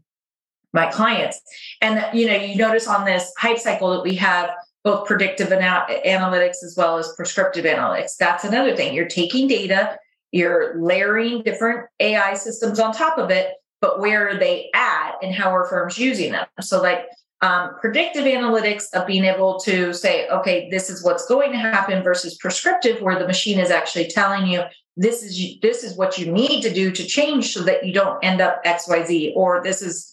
my 0.72 0.86
clients. 0.86 1.40
And 1.80 2.04
you 2.18 2.26
know 2.26 2.36
you 2.36 2.56
notice 2.56 2.86
on 2.86 3.04
this 3.04 3.32
hype 3.38 3.58
cycle 3.58 3.90
that 3.92 4.02
we 4.02 4.14
have 4.16 4.50
both 4.82 5.06
predictive 5.06 5.52
ana- 5.52 5.86
analytics 6.06 6.64
as 6.64 6.74
well 6.76 6.96
as 6.96 7.12
prescriptive 7.16 7.64
analytics. 7.64 8.16
That's 8.18 8.44
another 8.44 8.74
thing. 8.74 8.94
You're 8.94 9.08
taking 9.08 9.48
data 9.48 9.98
you're 10.32 10.80
layering 10.80 11.42
different 11.42 11.88
ai 11.98 12.34
systems 12.34 12.78
on 12.78 12.92
top 12.92 13.18
of 13.18 13.30
it 13.30 13.54
but 13.80 13.98
where 13.98 14.28
are 14.28 14.38
they 14.38 14.70
at 14.74 15.12
and 15.22 15.34
how 15.34 15.54
are 15.54 15.66
firms 15.66 15.98
using 15.98 16.32
them? 16.32 16.46
So 16.60 16.82
like 16.82 17.06
um, 17.42 17.76
predictive 17.80 18.24
analytics 18.24 18.84
of 18.92 19.06
being 19.06 19.24
able 19.24 19.58
to 19.60 19.94
say, 19.94 20.28
okay, 20.28 20.68
this 20.70 20.90
is 20.90 21.02
what's 21.02 21.26
going 21.26 21.52
to 21.52 21.58
happen 21.58 22.02
versus 22.02 22.36
prescriptive, 22.36 23.00
where 23.00 23.18
the 23.18 23.26
machine 23.26 23.58
is 23.58 23.70
actually 23.70 24.08
telling 24.08 24.46
you 24.46 24.62
this 24.96 25.22
is 25.22 25.58
this 25.62 25.82
is 25.82 25.96
what 25.96 26.18
you 26.18 26.30
need 26.30 26.60
to 26.62 26.72
do 26.72 26.90
to 26.90 27.04
change 27.04 27.54
so 27.54 27.62
that 27.62 27.86
you 27.86 27.94
don't 27.94 28.22
end 28.22 28.40
up 28.40 28.60
X 28.64 28.86
Y 28.88 29.04
Z, 29.04 29.32
or 29.34 29.62
this 29.62 29.80
is 29.80 30.12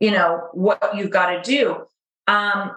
you 0.00 0.10
know 0.10 0.48
what 0.52 0.94
you've 0.94 1.10
got 1.10 1.30
to 1.30 1.42
do. 1.42 1.86
Um, 2.26 2.72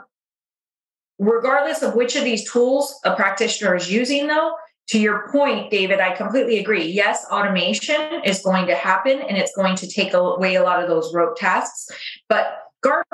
regardless 1.17 1.81
of 1.81 1.95
which 1.95 2.15
of 2.15 2.23
these 2.23 2.49
tools 2.49 2.97
a 3.03 3.15
practitioner 3.15 3.75
is 3.75 3.91
using, 3.91 4.27
though, 4.27 4.53
to 4.89 4.99
your 4.99 5.27
point, 5.29 5.69
David, 5.69 5.99
I 5.99 6.15
completely 6.15 6.59
agree. 6.59 6.85
Yes, 6.85 7.25
automation 7.29 8.21
is 8.23 8.41
going 8.41 8.67
to 8.67 8.75
happen 8.75 9.19
and 9.19 9.37
it's 9.37 9.55
going 9.55 9.75
to 9.77 9.87
take 9.87 10.13
away 10.13 10.55
a 10.55 10.63
lot 10.63 10.81
of 10.81 10.87
those 10.87 11.13
rote 11.13 11.35
tasks, 11.35 11.89
but 12.29 12.68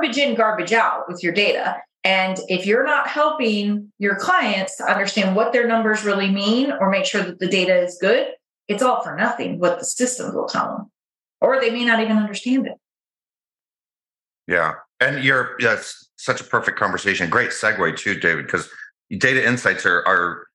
garbage 0.06 0.18
in, 0.18 0.36
garbage 0.36 0.74
out 0.74 1.08
with 1.08 1.24
your 1.24 1.34
data. 1.34 1.78
And 2.04 2.38
if 2.48 2.66
you're 2.66 2.84
not 2.84 3.08
helping 3.08 3.92
your 3.98 4.16
clients 4.16 4.78
to 4.78 4.84
understand 4.84 5.36
what 5.36 5.54
their 5.54 5.68
numbers 5.68 6.04
really 6.04 6.30
mean 6.30 6.72
or 6.72 6.90
make 6.92 7.06
sure 7.06 7.24
that 7.24 7.40
the 7.40 7.48
data 7.48 7.76
is 7.76 7.98
good, 8.00 8.28
it's 8.68 8.84
all 8.84 9.02
for 9.04 9.16
nothing 9.16 9.60
what 9.60 9.80
the 9.80 9.86
systems 9.86 10.36
will 10.36 10.46
tell 10.46 10.78
them. 10.78 10.92
Or 11.42 11.60
they 11.60 11.72
may 11.72 11.86
not 11.86 12.00
even 12.00 12.18
understand 12.18 12.68
it. 12.68 12.76
Yeah. 14.48 14.74
And 15.00 15.24
you're 15.24 15.56
that's 15.60 16.10
such 16.18 16.42
a 16.42 16.44
perfect 16.44 16.78
conversation. 16.78 17.30
Great 17.30 17.50
segue 17.50 17.98
too, 17.98 18.20
David, 18.20 18.46
because 18.46 18.70
data 19.18 19.46
insights 19.46 19.86
are 19.86 20.08
are 20.08 20.48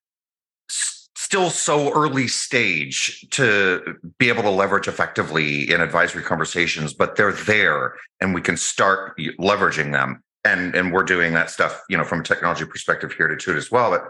still 1.31 1.49
so 1.49 1.93
early 1.93 2.27
stage 2.27 3.25
to 3.31 3.95
be 4.19 4.29
able 4.29 4.43
to 4.43 4.51
leverage 4.51 4.89
effectively 4.89 5.71
in 5.71 5.81
advisory 5.81 6.25
conversations, 6.25 6.93
but 6.93 7.15
they're 7.15 7.31
there 7.31 7.95
and 8.21 8.35
we 8.35 8.41
can 8.41 8.57
start 8.57 9.17
leveraging 9.39 9.93
them. 9.93 10.25
And, 10.45 10.75
and 10.75 10.93
we're 10.93 11.05
doing 11.05 11.33
that 11.35 11.49
stuff, 11.49 11.83
you 11.89 11.97
know, 11.97 12.03
from 12.03 12.21
a 12.21 12.25
technology 12.25 12.65
perspective 12.65 13.13
here 13.13 13.29
to 13.29 13.37
Intuit 13.37 13.57
as 13.57 13.71
well. 13.71 13.91
But, 13.91 14.07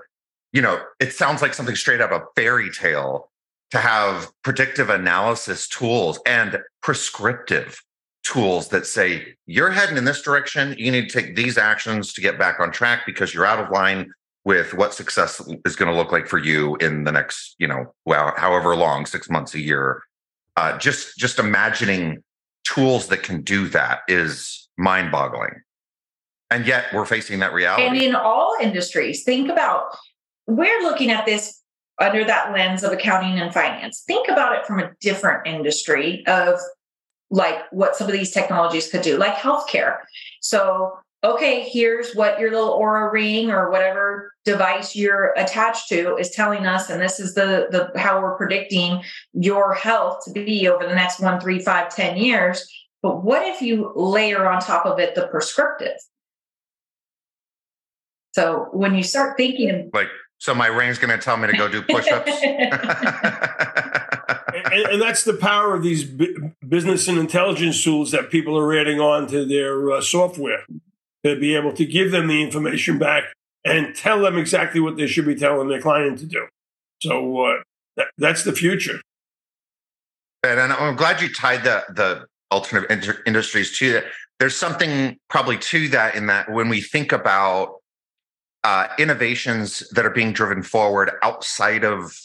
you 0.54 0.62
know, 0.62 0.80
it 0.98 1.12
sounds 1.12 1.42
like 1.42 1.52
something 1.52 1.76
straight 1.76 2.00
out 2.00 2.10
of 2.10 2.22
a 2.22 2.24
fairy 2.34 2.70
tale 2.70 3.30
to 3.72 3.76
have 3.76 4.30
predictive 4.42 4.88
analysis 4.88 5.68
tools 5.68 6.20
and 6.24 6.58
prescriptive 6.80 7.82
tools 8.22 8.68
that 8.68 8.86
say 8.86 9.34
you're 9.44 9.70
heading 9.70 9.96
in 9.96 10.04
this 10.04 10.20
direction 10.20 10.74
you 10.76 10.90
need 10.90 11.08
to 11.08 11.20
take 11.22 11.34
these 11.34 11.56
actions 11.56 12.12
to 12.12 12.20
get 12.20 12.38
back 12.38 12.60
on 12.60 12.70
track 12.70 13.06
because 13.06 13.32
you're 13.32 13.46
out 13.46 13.58
of 13.58 13.70
line 13.70 14.12
with 14.44 14.74
what 14.74 14.94
success 14.94 15.40
is 15.66 15.76
going 15.76 15.90
to 15.90 15.96
look 15.96 16.12
like 16.12 16.26
for 16.26 16.38
you 16.38 16.76
in 16.76 17.04
the 17.04 17.12
next, 17.12 17.54
you 17.58 17.66
know, 17.66 17.94
well, 18.06 18.32
however 18.36 18.74
long, 18.74 19.06
six 19.06 19.28
months, 19.28 19.54
a 19.54 19.60
year. 19.60 20.02
Uh, 20.56 20.76
just 20.78 21.16
just 21.16 21.38
imagining 21.38 22.22
tools 22.64 23.06
that 23.08 23.22
can 23.22 23.42
do 23.42 23.68
that 23.68 24.00
is 24.08 24.68
mind-boggling. 24.76 25.62
And 26.50 26.66
yet 26.66 26.86
we're 26.92 27.06
facing 27.06 27.38
that 27.40 27.52
reality. 27.52 27.86
And 27.86 27.96
in 27.96 28.14
all 28.14 28.56
industries, 28.60 29.22
think 29.22 29.48
about 29.48 29.96
we're 30.46 30.80
looking 30.82 31.10
at 31.10 31.24
this 31.24 31.62
under 32.00 32.24
that 32.24 32.52
lens 32.52 32.82
of 32.82 32.92
accounting 32.92 33.38
and 33.38 33.52
finance. 33.52 34.02
Think 34.06 34.28
about 34.28 34.56
it 34.56 34.66
from 34.66 34.80
a 34.80 34.90
different 35.00 35.46
industry 35.46 36.26
of 36.26 36.58
like 37.30 37.70
what 37.70 37.94
some 37.94 38.08
of 38.08 38.12
these 38.12 38.32
technologies 38.32 38.90
could 38.90 39.02
do, 39.02 39.16
like 39.16 39.34
healthcare. 39.34 39.98
So 40.40 40.98
okay, 41.22 41.68
here's 41.68 42.14
what 42.14 42.40
your 42.40 42.50
little 42.50 42.78
Oura 42.78 43.12
ring 43.12 43.50
or 43.50 43.70
whatever 43.70 44.32
device 44.44 44.96
you're 44.96 45.34
attached 45.36 45.88
to 45.88 46.16
is 46.16 46.30
telling 46.30 46.66
us, 46.66 46.88
and 46.88 47.00
this 47.00 47.20
is 47.20 47.34
the 47.34 47.68
the 47.70 47.98
how 47.98 48.20
we're 48.20 48.36
predicting 48.36 49.02
your 49.32 49.74
health 49.74 50.24
to 50.24 50.32
be 50.32 50.66
over 50.68 50.86
the 50.86 50.94
next 50.94 51.20
one, 51.20 51.40
three, 51.40 51.58
five, 51.58 51.94
ten 51.94 52.16
years. 52.16 52.66
But 53.02 53.24
what 53.24 53.46
if 53.46 53.62
you 53.62 53.92
layer 53.96 54.48
on 54.48 54.60
top 54.60 54.86
of 54.86 54.98
it 54.98 55.14
the 55.14 55.26
prescriptive? 55.28 55.96
So 58.32 58.68
when 58.72 58.94
you 58.94 59.02
start 59.02 59.36
thinking 59.36 59.90
like, 59.92 60.08
so 60.38 60.54
my 60.54 60.68
ring's 60.68 60.98
going 60.98 61.10
to 61.10 61.22
tell 61.22 61.36
me 61.36 61.48
to 61.48 61.56
go 61.56 61.68
do 61.68 61.82
push-ups. 61.82 62.30
and, 62.42 62.62
and, 64.72 65.02
that's 65.02 65.24
the 65.24 65.34
power 65.34 65.74
of 65.74 65.82
these 65.82 66.04
business 66.66 67.08
and 67.08 67.18
intelligence 67.18 67.82
tools 67.82 68.12
that 68.12 68.30
people 68.30 68.56
are 68.56 68.74
adding 68.74 69.00
on 69.00 69.26
to 69.26 69.44
their 69.44 69.90
uh, 69.90 70.00
software 70.00 70.64
to 71.24 71.38
be 71.38 71.54
able 71.54 71.72
to 71.72 71.84
give 71.84 72.10
them 72.10 72.28
the 72.28 72.42
information 72.42 72.98
back 72.98 73.24
and 73.64 73.94
tell 73.94 74.22
them 74.22 74.38
exactly 74.38 74.80
what 74.80 74.96
they 74.96 75.06
should 75.06 75.26
be 75.26 75.34
telling 75.34 75.68
their 75.68 75.80
client 75.80 76.18
to 76.18 76.26
do. 76.26 76.46
So 77.02 77.44
uh, 77.44 77.62
that, 77.96 78.08
that's 78.18 78.44
the 78.44 78.52
future. 78.52 79.00
And 80.42 80.58
I'm 80.60 80.96
glad 80.96 81.20
you 81.20 81.32
tied 81.32 81.64
the 81.64 81.84
the 81.90 82.26
alternate 82.50 82.90
inter- 82.90 83.22
industries 83.26 83.76
to 83.78 83.92
that. 83.92 84.04
There's 84.38 84.56
something 84.56 85.18
probably 85.28 85.58
to 85.58 85.88
that 85.88 86.14
in 86.14 86.26
that 86.28 86.50
when 86.50 86.68
we 86.70 86.80
think 86.80 87.12
about 87.12 87.76
uh, 88.64 88.88
innovations 88.98 89.86
that 89.90 90.06
are 90.06 90.10
being 90.10 90.32
driven 90.32 90.62
forward 90.62 91.10
outside 91.22 91.84
of 91.84 92.18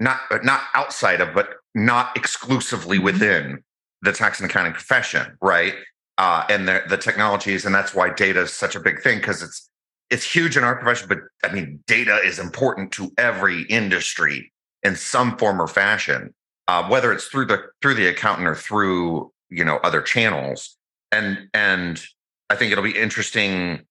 not 0.00 0.20
not 0.42 0.62
outside 0.74 1.20
of 1.20 1.34
but 1.34 1.56
not 1.74 2.16
exclusively 2.16 2.96
mm-hmm. 2.96 3.04
within 3.04 3.64
the 4.02 4.12
tax 4.12 4.40
and 4.40 4.48
accounting 4.50 4.72
profession, 4.72 5.36
right? 5.42 5.74
Uh, 6.18 6.44
and 6.50 6.66
the, 6.66 6.82
the 6.88 6.96
technologies, 6.96 7.64
and 7.64 7.74
that's 7.74 7.94
why 7.94 8.10
data 8.12 8.42
is 8.42 8.52
such 8.52 8.74
a 8.74 8.80
big 8.80 9.00
thing 9.00 9.18
because 9.18 9.42
it's 9.42 9.70
it's 10.10 10.24
huge 10.24 10.56
in 10.56 10.64
our 10.64 10.74
profession. 10.74 11.08
But 11.08 11.18
I 11.48 11.52
mean, 11.54 11.82
data 11.86 12.16
is 12.16 12.38
important 12.38 12.92
to 12.92 13.12
every 13.16 13.62
industry 13.62 14.52
in 14.82 14.96
some 14.96 15.36
form 15.38 15.62
or 15.62 15.68
fashion, 15.68 16.34
uh, 16.66 16.86
whether 16.88 17.12
it's 17.12 17.26
through 17.26 17.46
the 17.46 17.62
through 17.80 17.94
the 17.94 18.08
accountant 18.08 18.48
or 18.48 18.56
through 18.56 19.32
you 19.48 19.64
know 19.64 19.76
other 19.78 20.02
channels. 20.02 20.76
And 21.12 21.48
and 21.54 22.04
I 22.50 22.56
think 22.56 22.72
it'll 22.72 22.84
be 22.84 22.98
interesting. 22.98 23.86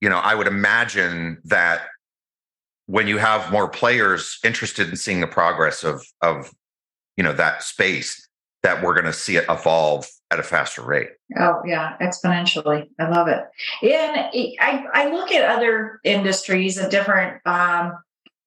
You 0.00 0.08
know, 0.08 0.18
I 0.18 0.34
would 0.34 0.48
imagine 0.48 1.38
that 1.44 1.82
when 2.86 3.06
you 3.06 3.18
have 3.18 3.52
more 3.52 3.68
players 3.68 4.38
interested 4.42 4.88
in 4.88 4.96
seeing 4.96 5.20
the 5.20 5.26
progress 5.26 5.84
of 5.84 6.02
of 6.22 6.50
you 7.18 7.24
know 7.24 7.34
that 7.34 7.62
space, 7.62 8.26
that 8.62 8.82
we're 8.82 8.94
going 8.94 9.06
to 9.06 9.12
see 9.12 9.36
it 9.36 9.44
evolve 9.48 10.06
at 10.30 10.38
a 10.38 10.42
faster 10.42 10.82
rate. 10.82 11.10
Oh 11.38 11.62
yeah, 11.66 11.96
exponentially. 12.00 12.88
I 12.98 13.08
love 13.08 13.28
it. 13.28 13.44
And 13.82 14.56
I 14.60 14.86
I 14.92 15.10
look 15.10 15.32
at 15.32 15.50
other 15.50 16.00
industries 16.04 16.78
and 16.78 16.90
different 16.90 17.44
um, 17.46 17.92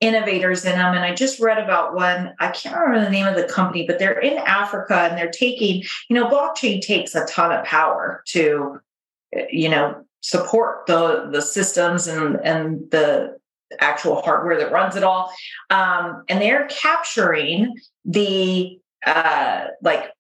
innovators 0.02 0.66
in 0.66 0.74
them. 0.74 0.94
And 0.94 1.04
I 1.04 1.14
just 1.14 1.40
read 1.40 1.58
about 1.58 1.96
one, 1.96 2.34
I 2.40 2.50
can't 2.50 2.76
remember 2.76 3.06
the 3.06 3.12
name 3.12 3.28
of 3.28 3.36
the 3.36 3.48
company, 3.48 3.86
but 3.88 4.00
they're 4.00 4.20
in 4.20 4.38
Africa 4.38 5.08
and 5.10 5.18
they're 5.18 5.32
taking, 5.32 5.84
you 6.10 6.16
know, 6.16 6.28
blockchain 6.28 6.82
takes 6.82 7.16
a 7.16 7.26
ton 7.26 7.52
of 7.52 7.66
power 7.66 8.24
to, 8.28 8.80
you 9.50 9.70
know, 9.70 10.06
support 10.22 10.88
the 10.88 11.30
the 11.32 11.42
systems 11.42 12.08
and 12.08 12.38
and 12.44 12.90
the 12.90 13.38
actual 13.80 14.22
hardware 14.22 14.58
that 14.58 14.72
runs 14.72 14.96
it 14.96 15.04
all. 15.04 15.32
Um, 15.70 16.24
and 16.30 16.42
they're 16.42 16.68
capturing 16.68 17.76
the 18.06 18.80
uh, 19.06 19.68
like 19.82 20.12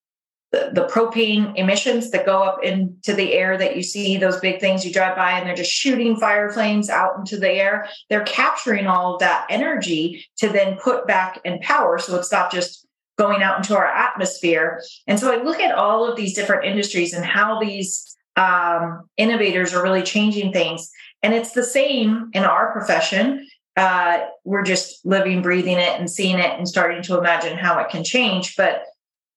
the, 0.51 0.71
the 0.73 0.87
propane 0.87 1.53
emissions 1.57 2.11
that 2.11 2.25
go 2.25 2.41
up 2.41 2.63
into 2.63 3.13
the 3.13 3.33
air 3.33 3.57
that 3.57 3.75
you 3.75 3.83
see 3.83 4.15
those 4.15 4.39
big 4.39 4.61
things 4.61 4.85
you 4.85 4.93
drive 4.93 5.15
by 5.15 5.31
and 5.31 5.45
they're 5.45 5.55
just 5.55 5.71
shooting 5.71 6.15
fire 6.15 6.49
flames 6.49 6.89
out 6.89 7.17
into 7.17 7.37
the 7.37 7.49
air. 7.49 7.89
They're 8.09 8.23
capturing 8.23 8.87
all 8.87 9.15
of 9.15 9.19
that 9.19 9.47
energy 9.49 10.25
to 10.37 10.47
then 10.47 10.77
put 10.77 11.07
back 11.07 11.41
in 11.43 11.59
power. 11.59 11.99
So 11.99 12.17
it's 12.17 12.31
not 12.31 12.51
just 12.51 12.85
going 13.17 13.43
out 13.43 13.57
into 13.57 13.75
our 13.75 13.85
atmosphere. 13.85 14.81
And 15.07 15.19
so 15.19 15.31
i 15.31 15.41
look 15.41 15.59
at 15.59 15.75
all 15.75 16.09
of 16.09 16.15
these 16.15 16.33
different 16.33 16.65
industries 16.65 17.13
and 17.13 17.25
how 17.25 17.59
these 17.59 18.15
um, 18.35 19.09
innovators 19.17 19.73
are 19.73 19.83
really 19.83 20.03
changing 20.03 20.53
things. 20.53 20.89
And 21.23 21.33
it's 21.33 21.51
the 21.51 21.63
same 21.63 22.29
in 22.33 22.43
our 22.43 22.71
profession 22.71 23.47
uh, 23.77 24.25
we're 24.43 24.63
just 24.63 25.05
living 25.05 25.41
breathing 25.41 25.77
it 25.77 25.99
and 25.99 26.09
seeing 26.09 26.39
it 26.39 26.57
and 26.57 26.67
starting 26.67 27.01
to 27.03 27.17
imagine 27.17 27.57
how 27.57 27.79
it 27.79 27.89
can 27.89 28.03
change 28.03 28.55
but 28.55 28.83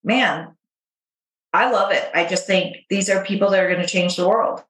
man 0.04 0.49
I 1.52 1.71
love 1.71 1.92
it. 1.92 2.09
I 2.14 2.26
just 2.26 2.47
think 2.47 2.76
these 2.90 3.09
are 3.09 3.25
people 3.25 3.50
that 3.50 3.62
are 3.62 3.68
going 3.68 3.80
to 3.80 3.87
change 3.87 4.16
the 4.16 4.28
world. 4.28 4.62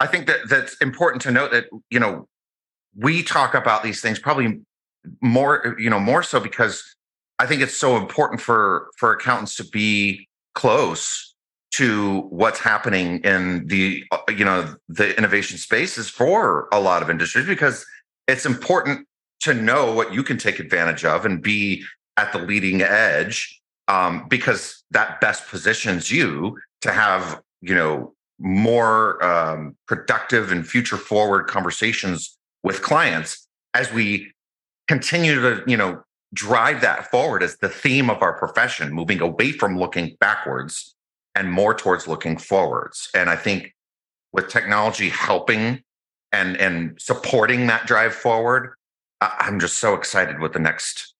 I 0.00 0.06
think 0.06 0.26
that 0.26 0.48
that's 0.48 0.76
important 0.76 1.22
to 1.22 1.30
note 1.30 1.50
that 1.50 1.66
you 1.90 1.98
know 1.98 2.28
we 2.96 3.22
talk 3.22 3.54
about 3.54 3.82
these 3.82 4.00
things 4.00 4.18
probably 4.18 4.60
more 5.20 5.76
you 5.78 5.90
know 5.90 5.98
more 5.98 6.22
so 6.22 6.38
because 6.38 6.82
I 7.38 7.46
think 7.46 7.62
it's 7.62 7.76
so 7.76 7.96
important 7.96 8.40
for 8.40 8.88
for 8.96 9.12
accountants 9.12 9.56
to 9.56 9.64
be 9.64 10.28
close 10.54 11.34
to 11.74 12.20
what's 12.30 12.60
happening 12.60 13.18
in 13.18 13.66
the 13.66 14.04
uh, 14.12 14.18
you 14.28 14.44
know 14.44 14.76
the 14.88 15.16
innovation 15.18 15.58
spaces 15.58 16.08
for 16.08 16.68
a 16.72 16.80
lot 16.80 17.02
of 17.02 17.10
industries 17.10 17.46
because 17.46 17.84
it's 18.28 18.46
important 18.46 19.06
to 19.40 19.54
know 19.54 19.92
what 19.92 20.12
you 20.12 20.22
can 20.22 20.36
take 20.36 20.60
advantage 20.60 21.04
of 21.04 21.24
and 21.24 21.42
be 21.42 21.82
at 22.16 22.32
the 22.32 22.38
leading 22.38 22.82
edge 22.82 23.60
um, 23.88 24.26
because 24.28 24.84
that 24.90 25.20
best 25.20 25.48
positions 25.48 26.10
you 26.12 26.56
to 26.82 26.92
have 26.92 27.40
you 27.60 27.74
know 27.74 28.14
more 28.38 29.22
um, 29.24 29.76
productive 29.88 30.52
and 30.52 30.68
future 30.68 30.96
forward 30.96 31.48
conversations 31.48 32.38
with 32.62 32.82
clients 32.82 33.48
as 33.74 33.92
we 33.92 34.32
continue 34.86 35.40
to 35.40 35.62
you 35.66 35.76
know 35.76 36.02
drive 36.34 36.82
that 36.82 37.10
forward 37.10 37.42
as 37.42 37.56
the 37.56 37.68
theme 37.68 38.10
of 38.10 38.22
our 38.22 38.34
profession 38.38 38.92
moving 38.92 39.20
away 39.20 39.50
from 39.50 39.78
looking 39.78 40.14
backwards 40.20 40.94
and 41.34 41.50
more 41.50 41.74
towards 41.74 42.06
looking 42.06 42.36
forwards. 42.36 43.08
And 43.14 43.30
i 43.30 43.36
think 43.36 43.74
with 44.32 44.48
technology 44.48 45.08
helping 45.08 45.82
and 46.32 46.56
and 46.56 47.00
supporting 47.00 47.66
that 47.66 47.86
drive 47.86 48.14
forward 48.14 48.74
i'm 49.20 49.58
just 49.58 49.78
so 49.78 49.94
excited 49.94 50.40
what 50.40 50.52
the 50.52 50.58
next 50.58 51.14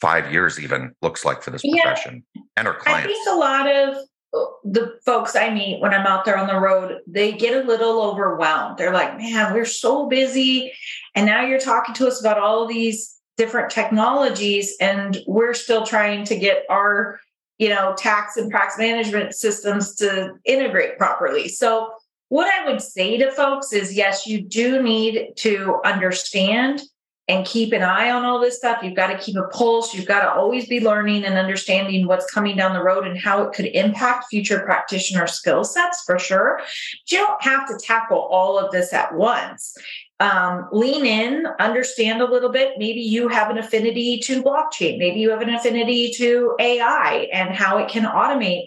five 0.00 0.32
years 0.32 0.58
even 0.58 0.94
looks 1.02 1.24
like 1.24 1.42
for 1.42 1.50
this 1.50 1.62
yeah, 1.62 1.82
profession 1.82 2.24
and 2.56 2.66
our 2.66 2.74
clients. 2.74 3.04
I 3.04 3.08
think 3.08 3.28
a 3.28 3.38
lot 3.38 3.68
of 3.68 3.96
uh, 4.32 4.44
the 4.64 4.98
folks 5.04 5.36
I 5.36 5.50
meet 5.50 5.80
when 5.80 5.92
I'm 5.92 6.06
out 6.06 6.24
there 6.24 6.38
on 6.38 6.46
the 6.46 6.58
road, 6.58 6.98
they 7.06 7.32
get 7.32 7.62
a 7.62 7.66
little 7.66 8.02
overwhelmed. 8.02 8.78
They're 8.78 8.92
like, 8.92 9.16
man, 9.18 9.52
we're 9.52 9.64
so 9.64 10.08
busy. 10.08 10.72
And 11.14 11.26
now 11.26 11.44
you're 11.44 11.60
talking 11.60 11.94
to 11.96 12.06
us 12.06 12.20
about 12.20 12.38
all 12.38 12.62
of 12.62 12.68
these 12.68 13.16
different 13.36 13.70
technologies, 13.70 14.74
and 14.80 15.18
we're 15.26 15.54
still 15.54 15.84
trying 15.86 16.24
to 16.24 16.36
get 16.36 16.64
our, 16.68 17.18
you 17.58 17.68
know, 17.68 17.94
tax 17.96 18.36
and 18.36 18.50
practice 18.50 18.78
management 18.78 19.34
systems 19.34 19.94
to 19.96 20.34
integrate 20.44 20.98
properly. 20.98 21.48
So 21.48 21.92
what 22.30 22.48
I 22.48 22.70
would 22.70 22.80
say 22.80 23.18
to 23.18 23.30
folks 23.32 23.72
is 23.72 23.94
yes, 23.94 24.24
you 24.24 24.40
do 24.40 24.80
need 24.80 25.32
to 25.38 25.80
understand 25.84 26.80
and 27.26 27.44
keep 27.44 27.72
an 27.72 27.82
eye 27.82 28.10
on 28.10 28.24
all 28.24 28.40
this 28.40 28.56
stuff. 28.56 28.82
You've 28.82 28.94
got 28.94 29.08
to 29.08 29.18
keep 29.18 29.36
a 29.36 29.48
pulse. 29.48 29.92
You've 29.92 30.06
got 30.06 30.20
to 30.20 30.32
always 30.32 30.68
be 30.68 30.80
learning 30.80 31.24
and 31.24 31.36
understanding 31.36 32.06
what's 32.06 32.30
coming 32.30 32.56
down 32.56 32.72
the 32.72 32.82
road 32.82 33.04
and 33.04 33.18
how 33.18 33.42
it 33.42 33.52
could 33.52 33.66
impact 33.66 34.26
future 34.30 34.60
practitioner 34.60 35.26
skill 35.26 35.64
sets 35.64 36.04
for 36.04 36.20
sure. 36.20 36.58
But 36.58 37.10
you 37.10 37.18
don't 37.18 37.42
have 37.42 37.66
to 37.68 37.78
tackle 37.84 38.18
all 38.18 38.58
of 38.58 38.70
this 38.70 38.92
at 38.92 39.12
once. 39.14 39.76
Um, 40.20 40.68
lean 40.70 41.04
in, 41.04 41.46
understand 41.58 42.22
a 42.22 42.30
little 42.30 42.50
bit. 42.50 42.74
Maybe 42.78 43.00
you 43.00 43.26
have 43.26 43.50
an 43.50 43.58
affinity 43.58 44.18
to 44.20 44.40
blockchain. 44.40 44.98
Maybe 44.98 45.18
you 45.18 45.30
have 45.30 45.40
an 45.40 45.50
affinity 45.50 46.12
to 46.16 46.54
AI 46.60 47.28
and 47.32 47.50
how 47.50 47.78
it 47.78 47.88
can 47.88 48.04
automate 48.04 48.66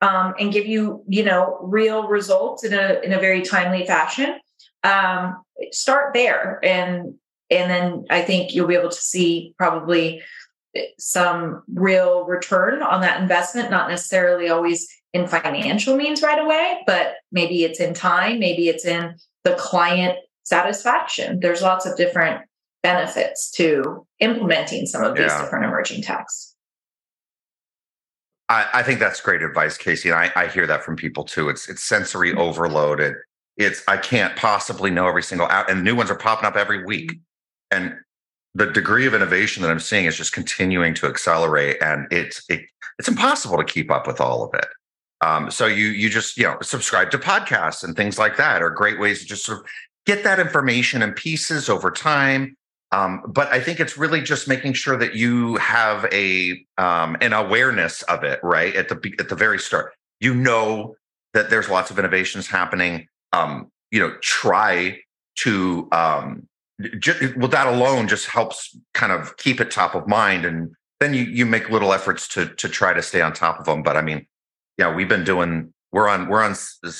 um, 0.00 0.34
and 0.38 0.52
give 0.52 0.66
you, 0.66 1.04
you 1.08 1.24
know, 1.24 1.58
real 1.62 2.08
results 2.08 2.64
in 2.64 2.72
a 2.72 3.00
in 3.04 3.12
a 3.12 3.20
very 3.20 3.42
timely 3.42 3.86
fashion. 3.86 4.38
Um, 4.82 5.42
start 5.72 6.14
there 6.14 6.58
and 6.62 7.14
and 7.50 7.70
then 7.70 8.04
I 8.08 8.22
think 8.22 8.54
you'll 8.54 8.68
be 8.68 8.76
able 8.76 8.90
to 8.90 8.94
see 8.94 9.54
probably 9.58 10.22
some 10.98 11.62
real 11.72 12.24
return 12.24 12.82
on 12.82 13.00
that 13.00 13.20
investment, 13.20 13.70
not 13.70 13.90
necessarily 13.90 14.48
always 14.48 14.88
in 15.12 15.26
financial 15.26 15.96
means 15.96 16.22
right 16.22 16.38
away, 16.38 16.82
but 16.86 17.14
maybe 17.32 17.64
it's 17.64 17.80
in 17.80 17.92
time, 17.92 18.38
maybe 18.38 18.68
it's 18.68 18.84
in 18.84 19.16
the 19.42 19.54
client 19.54 20.16
satisfaction. 20.44 21.40
There's 21.40 21.62
lots 21.62 21.86
of 21.86 21.96
different 21.96 22.42
benefits 22.82 23.50
to 23.52 24.06
implementing 24.20 24.86
some 24.86 25.02
of 25.02 25.16
these 25.16 25.26
yeah. 25.26 25.42
different 25.42 25.64
emerging 25.64 26.02
techs. 26.02 26.49
I, 28.50 28.66
I, 28.74 28.82
think 28.82 29.00
that's 29.00 29.20
great 29.20 29.42
advice, 29.42 29.78
Kacee. 29.78 30.06
And 30.06 30.14
I, 30.14 30.30
I, 30.36 30.48
hear 30.48 30.66
that 30.66 30.84
from 30.84 30.96
people 30.96 31.24
too. 31.24 31.48
It's 31.48 31.68
it's 31.68 31.82
sensory 31.82 32.30
mm-hmm. 32.30 32.40
overloaded. 32.40 33.14
It's 33.56 33.82
I 33.88 33.96
can't 33.96 34.36
possibly 34.36 34.90
know 34.90 35.08
every 35.08 35.22
single 35.22 35.46
out, 35.48 35.70
and 35.70 35.82
new 35.82 35.94
ones 35.94 36.10
are 36.10 36.16
popping 36.16 36.46
up 36.46 36.56
every 36.56 36.84
week 36.84 37.12
and 37.70 37.94
the 38.54 38.66
degree 38.66 39.06
of 39.06 39.14
innovation 39.14 39.62
that 39.62 39.70
I'm 39.70 39.80
seeing 39.80 40.06
is 40.06 40.16
just 40.16 40.32
continuing 40.32 40.94
to 40.94 41.06
accelerate, 41.06 41.76
and 41.80 42.06
it's 42.10 42.42
it, 42.48 42.62
it's 42.98 43.08
impossible 43.08 43.56
to 43.58 43.64
keep 43.64 43.90
up 43.90 44.06
with 44.06 44.20
all 44.20 44.42
of 44.42 44.54
it. 44.54 44.66
Um, 45.20 45.50
so 45.50 45.66
you 45.66 45.86
you 45.86 46.10
just 46.10 46.36
you 46.36 46.44
know 46.44 46.56
subscribe 46.62 47.10
to 47.12 47.18
podcasts 47.18 47.84
and 47.84 47.94
things 47.96 48.18
like 48.18 48.36
that 48.38 48.62
are 48.62 48.70
great 48.70 48.98
ways 48.98 49.20
to 49.20 49.26
just 49.26 49.44
sort 49.44 49.60
of 49.60 49.66
get 50.06 50.24
that 50.24 50.40
information 50.40 51.02
in 51.02 51.12
pieces 51.12 51.68
over 51.68 51.90
time. 51.90 52.56
Um, 52.92 53.22
but 53.28 53.48
I 53.52 53.60
think 53.60 53.78
it's 53.78 53.96
really 53.96 54.20
just 54.20 54.48
making 54.48 54.72
sure 54.72 54.96
that 54.96 55.14
you 55.14 55.56
have 55.56 56.06
a 56.12 56.64
um, 56.76 57.16
an 57.20 57.32
awareness 57.32 58.02
of 58.02 58.24
it 58.24 58.40
right 58.42 58.74
at 58.74 58.88
the 58.88 59.14
at 59.18 59.28
the 59.28 59.36
very 59.36 59.58
start. 59.58 59.92
You 60.18 60.34
know 60.34 60.96
that 61.32 61.50
there's 61.50 61.68
lots 61.68 61.90
of 61.90 61.98
innovations 61.98 62.48
happening. 62.48 63.06
Um, 63.32 63.70
you 63.90 64.00
know, 64.00 64.16
try 64.20 64.98
to 65.36 65.88
um, 65.92 66.48
well, 67.36 67.48
that 67.48 67.66
alone 67.66 68.08
just 68.08 68.26
helps 68.26 68.76
kind 68.94 69.12
of 69.12 69.36
keep 69.36 69.60
it 69.60 69.70
top 69.70 69.94
of 69.94 70.08
mind, 70.08 70.44
and 70.44 70.74
then 70.98 71.14
you 71.14 71.24
you 71.24 71.46
make 71.46 71.70
little 71.70 71.92
efforts 71.92 72.26
to 72.28 72.46
to 72.46 72.68
try 72.68 72.92
to 72.92 73.02
stay 73.02 73.20
on 73.20 73.32
top 73.32 73.60
of 73.60 73.66
them. 73.66 73.82
But 73.82 73.96
I 73.96 74.02
mean, 74.02 74.26
yeah, 74.78 74.94
we've 74.94 75.08
been 75.08 75.24
doing. 75.24 75.72
We're 75.92 76.08
on 76.08 76.28
we're 76.28 76.42
on 76.42 76.54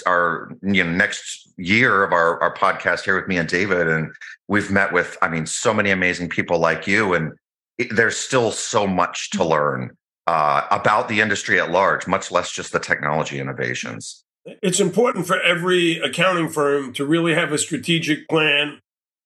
our 0.07 0.50
you 0.62 0.83
know 0.83 0.90
next 0.90 1.48
year 1.57 2.03
of 2.03 2.12
our 2.12 2.42
our 2.42 2.55
podcast 2.55 3.05
here 3.05 3.16
with 3.16 3.29
me 3.29 3.37
and 3.37 3.48
David, 3.48 3.88
and 3.88 4.11
we've 4.48 4.70
met 4.70 4.92
with 4.92 5.16
I 5.22 5.29
mean 5.29 5.46
so 5.46 5.72
many 5.72 5.90
amazing 5.90 6.29
people 6.29 6.59
like 6.59 6.87
you, 6.87 7.14
and 7.14 7.33
it, 7.79 7.94
there's 7.94 8.16
still 8.16 8.50
so 8.50 8.87
much 8.87 9.31
to 9.31 9.44
learn 9.44 9.96
uh, 10.26 10.66
about 10.70 11.09
the 11.09 11.20
industry 11.20 11.61
at 11.61 11.70
large, 11.70 12.07
much 12.07 12.31
less 12.31 12.50
just 12.53 12.72
the 12.72 12.81
technology 12.81 13.38
innovations. 13.38 14.24
It's 14.44 14.81
important 14.81 15.26
for 15.26 15.40
every 15.40 15.98
accounting 15.98 16.48
firm 16.48 16.92
to 16.94 17.05
really 17.05 17.35
have 17.35 17.53
a 17.53 17.59
strategic 17.59 18.29
plan 18.29 18.81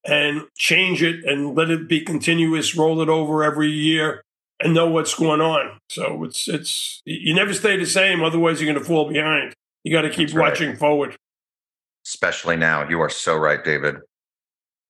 and 0.04 0.42
change 0.56 1.02
it 1.02 1.24
and 1.24 1.54
let 1.54 1.70
it 1.70 1.88
be 1.88 2.00
continuous, 2.00 2.76
roll 2.76 3.00
it 3.00 3.08
over 3.08 3.42
every 3.42 3.70
year 3.70 4.24
and 4.60 4.74
know 4.74 4.88
what's 4.88 5.14
going 5.14 5.40
on. 5.40 5.78
So 5.88 6.24
it's 6.24 6.48
it's 6.48 7.02
you 7.04 7.34
never 7.34 7.52
stay 7.52 7.76
the 7.76 7.86
same, 7.86 8.22
otherwise 8.22 8.60
you're 8.60 8.72
going 8.72 8.82
to 8.82 8.88
fall 8.88 9.08
behind. 9.10 9.54
You 9.82 9.92
got 9.92 10.02
to 10.02 10.10
keep 10.10 10.28
That's 10.28 10.38
watching 10.38 10.76
forward. 10.76 11.16
Especially 12.06 12.56
now, 12.56 12.88
you 12.88 13.00
are 13.00 13.10
so 13.10 13.36
right, 13.36 13.64
David. 13.64 13.96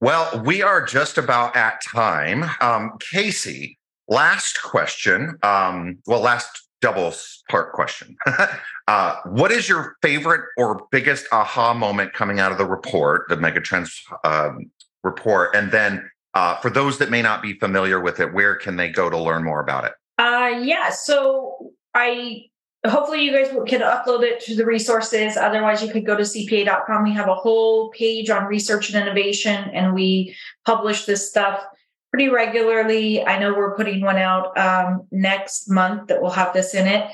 Well, 0.00 0.42
we 0.44 0.62
are 0.62 0.84
just 0.84 1.16
about 1.16 1.56
at 1.56 1.80
time. 1.82 2.44
Um, 2.60 2.98
Kacee, 2.98 3.76
last 4.08 4.62
question. 4.62 5.38
Um, 5.42 5.98
well, 6.06 6.20
last 6.20 6.68
double 6.80 7.14
part 7.48 7.72
question. 7.72 8.16
uh, 8.88 9.16
what 9.24 9.50
is 9.50 9.68
your 9.68 9.96
favorite 10.02 10.42
or 10.58 10.86
biggest 10.90 11.26
aha 11.32 11.72
moment 11.72 12.12
coming 12.12 12.40
out 12.40 12.52
of 12.52 12.58
the 12.58 12.66
report, 12.66 13.26
the 13.28 13.36
Megatrends 13.36 13.92
um, 14.24 14.70
report? 15.02 15.54
And 15.54 15.72
then 15.72 16.10
uh, 16.34 16.56
for 16.56 16.70
those 16.70 16.98
that 16.98 17.10
may 17.10 17.22
not 17.22 17.42
be 17.42 17.54
familiar 17.54 18.00
with 18.00 18.20
it, 18.20 18.32
where 18.32 18.56
can 18.56 18.76
they 18.76 18.88
go 18.88 19.08
to 19.08 19.18
learn 19.18 19.44
more 19.44 19.60
about 19.60 19.84
it? 19.84 19.92
Uh, 20.18 20.60
yeah, 20.62 20.90
so 20.90 21.72
I 21.94 22.46
hopefully 22.86 23.22
you 23.22 23.32
guys 23.32 23.48
can 23.66 23.80
upload 23.80 24.22
it 24.22 24.40
to 24.40 24.54
the 24.54 24.66
resources. 24.66 25.36
Otherwise, 25.36 25.82
you 25.82 25.90
could 25.90 26.04
go 26.04 26.16
to 26.16 26.22
cpa.com. 26.22 27.04
We 27.04 27.12
have 27.12 27.28
a 27.28 27.34
whole 27.34 27.90
page 27.90 28.30
on 28.30 28.44
research 28.44 28.90
and 28.92 29.02
innovation, 29.02 29.70
and 29.72 29.94
we 29.94 30.36
publish 30.66 31.04
this 31.04 31.28
stuff 31.28 31.64
pretty 32.12 32.28
regularly. 32.28 33.24
I 33.24 33.38
know 33.38 33.54
we're 33.54 33.76
putting 33.76 34.00
one 34.00 34.18
out 34.18 34.56
um, 34.58 35.06
next 35.10 35.68
month 35.68 36.08
that 36.08 36.22
will 36.22 36.30
have 36.30 36.52
this 36.52 36.74
in 36.74 36.86
it. 36.86 37.10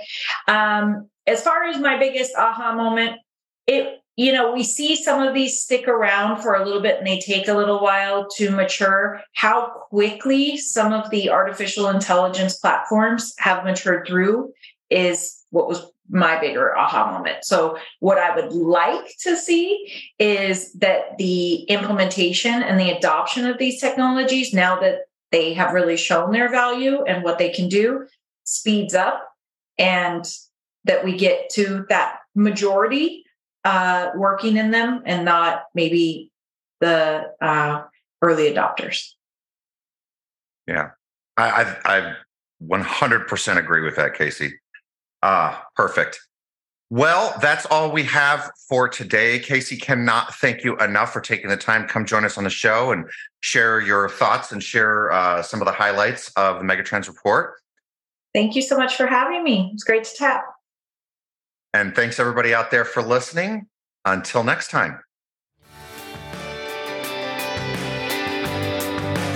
Um, 0.49 1.09
as 1.27 1.43
far 1.43 1.65
as 1.65 1.79
my 1.79 1.99
biggest 1.99 2.35
aha 2.37 2.75
moment, 2.75 3.17
it 3.67 4.00
you 4.21 4.33
know 4.33 4.53
we 4.53 4.63
see 4.63 4.95
some 4.95 5.27
of 5.27 5.33
these 5.33 5.59
stick 5.59 5.89
around 5.89 6.43
for 6.43 6.55
a 6.55 6.63
little 6.63 6.83
bit 6.83 6.99
and 6.99 7.07
they 7.07 7.19
take 7.19 7.49
a 7.49 7.55
little 7.55 7.81
while 7.81 8.29
to 8.29 8.51
mature 8.51 9.23
how 9.33 9.69
quickly 9.89 10.59
some 10.59 10.93
of 10.93 11.09
the 11.09 11.31
artificial 11.31 11.89
intelligence 11.89 12.59
platforms 12.59 13.33
have 13.39 13.65
matured 13.65 14.07
through 14.07 14.53
is 14.91 15.43
what 15.49 15.67
was 15.67 15.91
my 16.11 16.39
bigger 16.39 16.77
aha 16.77 17.13
moment. 17.13 17.45
So, 17.45 17.79
what 18.01 18.19
I 18.19 18.35
would 18.35 18.53
like 18.53 19.15
to 19.21 19.37
see 19.37 19.91
is 20.19 20.73
that 20.75 21.17
the 21.17 21.63
implementation 21.63 22.63
and 22.63 22.79
the 22.79 22.91
adoption 22.91 23.47
of 23.47 23.57
these 23.57 23.81
technologies, 23.81 24.53
now 24.53 24.79
that 24.81 25.03
they 25.31 25.55
have 25.55 25.73
really 25.73 25.97
shown 25.97 26.33
their 26.33 26.51
value 26.51 27.05
and 27.05 27.23
what 27.23 27.39
they 27.39 27.51
can 27.51 27.69
do, 27.69 28.07
speeds 28.45 28.95
up 28.95 29.27
and 29.79 30.31
that 30.85 31.05
we 31.05 31.17
get 31.17 31.49
to 31.51 31.87
that 31.89 32.19
majority 32.35 33.25
uh, 33.64 34.11
working 34.14 34.57
in 34.57 34.70
them 34.70 35.03
and 35.05 35.25
not 35.25 35.64
maybe 35.75 36.31
the 36.81 37.33
uh, 37.40 37.83
early 38.23 38.53
adopters. 38.53 39.11
Yeah, 40.66 40.90
I, 41.37 41.77
I, 41.85 41.99
I 41.99 42.14
100% 42.62 43.57
agree 43.57 43.83
with 43.83 43.96
that, 43.96 44.14
Kacee. 44.14 44.53
Ah, 45.23 45.66
perfect. 45.77 46.20
Well, 46.92 47.37
that's 47.40 47.66
all 47.66 47.92
we 47.92 48.03
have 48.05 48.51
for 48.68 48.88
today. 48.88 49.38
Kacee 49.38 49.81
cannot 49.81 50.35
thank 50.35 50.64
you 50.64 50.77
enough 50.79 51.12
for 51.12 51.20
taking 51.20 51.49
the 51.49 51.57
time. 51.57 51.87
To 51.87 51.88
come 51.88 52.05
join 52.05 52.25
us 52.25 52.37
on 52.37 52.44
the 52.44 52.51
show 52.51 52.90
and 52.90 53.09
share 53.40 53.81
your 53.81 54.09
thoughts 54.09 54.51
and 54.51 54.62
share 54.62 55.12
uh, 55.12 55.42
some 55.42 55.61
of 55.61 55.66
the 55.66 55.73
highlights 55.73 56.33
of 56.37 56.59
the 56.59 56.64
Megatrends 56.64 57.07
report. 57.07 57.55
Thank 58.35 58.57
you 58.57 58.62
so 58.62 58.77
much 58.77 58.96
for 58.96 59.07
having 59.07 59.44
me. 59.44 59.70
It's 59.73 59.85
great 59.85 60.05
to 60.05 60.16
chat. 60.16 60.42
And 61.73 61.95
thanks 61.95 62.19
everybody 62.19 62.53
out 62.53 62.71
there 62.71 62.85
for 62.85 63.03
listening. 63.03 63.67
Until 64.05 64.43
next 64.43 64.71
time. 64.71 65.01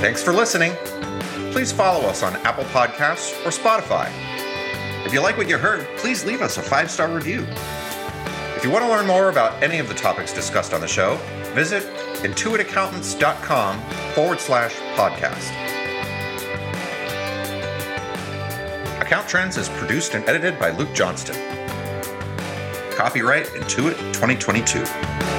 Thanks 0.01 0.23
for 0.23 0.33
listening. 0.33 0.73
Please 1.53 1.71
follow 1.73 2.01
us 2.07 2.23
on 2.23 2.35
Apple 2.45 2.65
Podcasts 2.65 3.33
or 3.47 3.51
Spotify. 3.51 4.11
If 5.07 5.13
you 5.13 5.21
like 5.21 5.37
what 5.37 5.49
you 5.49 5.59
heard, 5.59 5.87
please 5.99 6.25
leave 6.25 6.43
us 6.43 6.57
a 6.57 6.63
five 6.63 6.91
star 6.91 7.09
review. 7.09 7.47
If 8.57 8.65
you 8.65 8.71
want 8.71 8.85
to 8.85 8.91
learn 8.91 9.07
more 9.07 9.29
about 9.29 9.63
any 9.63 9.79
of 9.79 9.89
the 9.89 9.95
topics 9.95 10.33
discussed 10.33 10.73
on 10.73 10.81
the 10.81 10.89
show, 10.89 11.17
visit 11.55 11.83
intuitaccountants.com 12.23 13.81
forward 14.15 14.41
slash 14.41 14.75
podcast. 14.97 15.51
Account 19.01 19.29
Trends 19.29 19.59
is 19.59 19.69
produced 19.69 20.15
and 20.15 20.27
edited 20.29 20.59
by 20.59 20.71
Luke 20.71 20.95
Johnston. 20.95 21.37
Copyright 22.95 23.47
Intuit 23.55 23.97
2022. 24.13 25.34